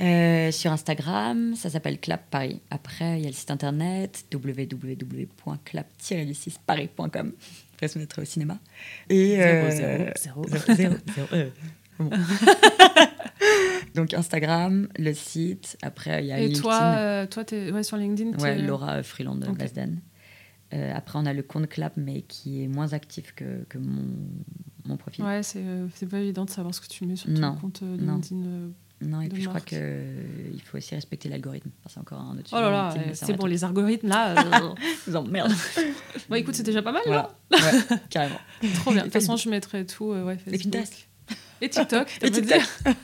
[0.00, 2.60] Euh, sur Instagram, ça s'appelle Clap Paris.
[2.70, 7.32] Après, il y a le site internet www.clap-paris.com.
[7.74, 8.60] Après, se mettre au cinéma.
[9.10, 10.12] Et euh,
[11.98, 12.10] bon.
[13.94, 15.76] Donc Instagram, le site.
[15.82, 16.60] Après, il y a Et LinkedIn.
[16.62, 18.36] toi euh, toi t'es ouais sur LinkedIn.
[18.38, 19.58] ouais, Laura Freeland Ok.
[19.58, 19.96] Basdan.
[20.72, 24.02] Euh, après, on a le compte Clap, mais qui est moins actif que, que mon,
[24.86, 25.24] mon profil.
[25.24, 27.96] Ouais c'est euh, pas évident de savoir ce que tu mets sur ton compte euh,
[27.98, 28.14] non.
[28.14, 28.42] LinkedIn.
[28.44, 28.68] euh.
[29.02, 31.68] Non, et de puis je crois qu'il faut aussi respecter l'algorithme.
[31.80, 34.34] Enfin, c'est encore un autre Oh là là, sujet, euh, c'est bon les algorithmes là.
[34.62, 34.74] euh,
[35.06, 35.52] vous emmerde.
[36.30, 37.30] Bon écoute c'est déjà pas mal là.
[37.50, 38.38] Voilà, ouais, carrément.
[38.76, 39.00] Trop bien.
[39.02, 40.74] De toute façon je mettrai tout euh, ouais, Facebook.
[41.60, 42.18] Et TikTok.
[42.22, 42.60] Et TikTok.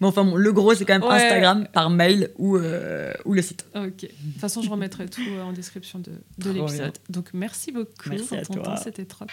[0.00, 1.16] Bon, enfin, bon, le gros, c'est quand même Ouais.
[1.16, 3.66] Instagram par mail ou, euh, ou le site.
[3.74, 4.02] Ok.
[4.02, 6.96] De toute façon, je remettrai tout euh, en description de, de l'épisode.
[7.08, 8.62] Donc, merci beaucoup Merci pour à ton toi.
[8.62, 8.76] temps.
[8.76, 9.24] C'était trop.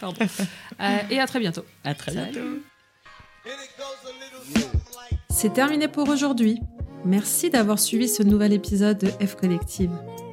[0.00, 0.24] Pardon.
[0.80, 1.64] Euh, et à très bientôt.
[1.84, 2.32] À très Salut.
[2.32, 2.48] bientôt.
[5.28, 6.58] C'est terminé pour aujourd'hui.
[7.04, 9.90] Merci d'avoir suivi ce nouvel épisode de F Collective.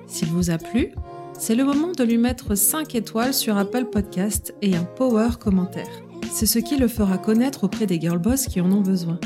[0.07, 0.93] S'il vous a plu,
[1.37, 5.89] c'est le moment de lui mettre 5 étoiles sur Apple Podcast et un power commentaire.
[6.31, 9.19] C'est ce qui le fera connaître auprès des girl boss qui en ont besoin.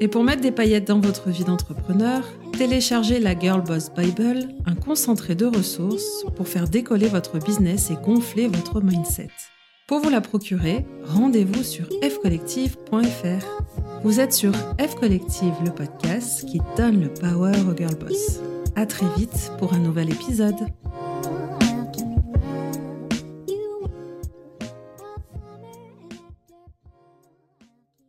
[0.00, 2.22] Et pour mettre des paillettes dans votre vie d'entrepreneur,
[2.56, 7.96] téléchargez la Girl Boss Bible, un concentré de ressources pour faire décoller votre business et
[7.96, 9.30] gonfler votre mindset.
[9.88, 13.46] Pour vous la procurer, rendez-vous sur fcollective.fr.
[14.04, 18.40] Vous êtes sur F Collective, le podcast qui donne le power aux girl boss.
[18.76, 20.54] À très vite pour un nouvel épisode.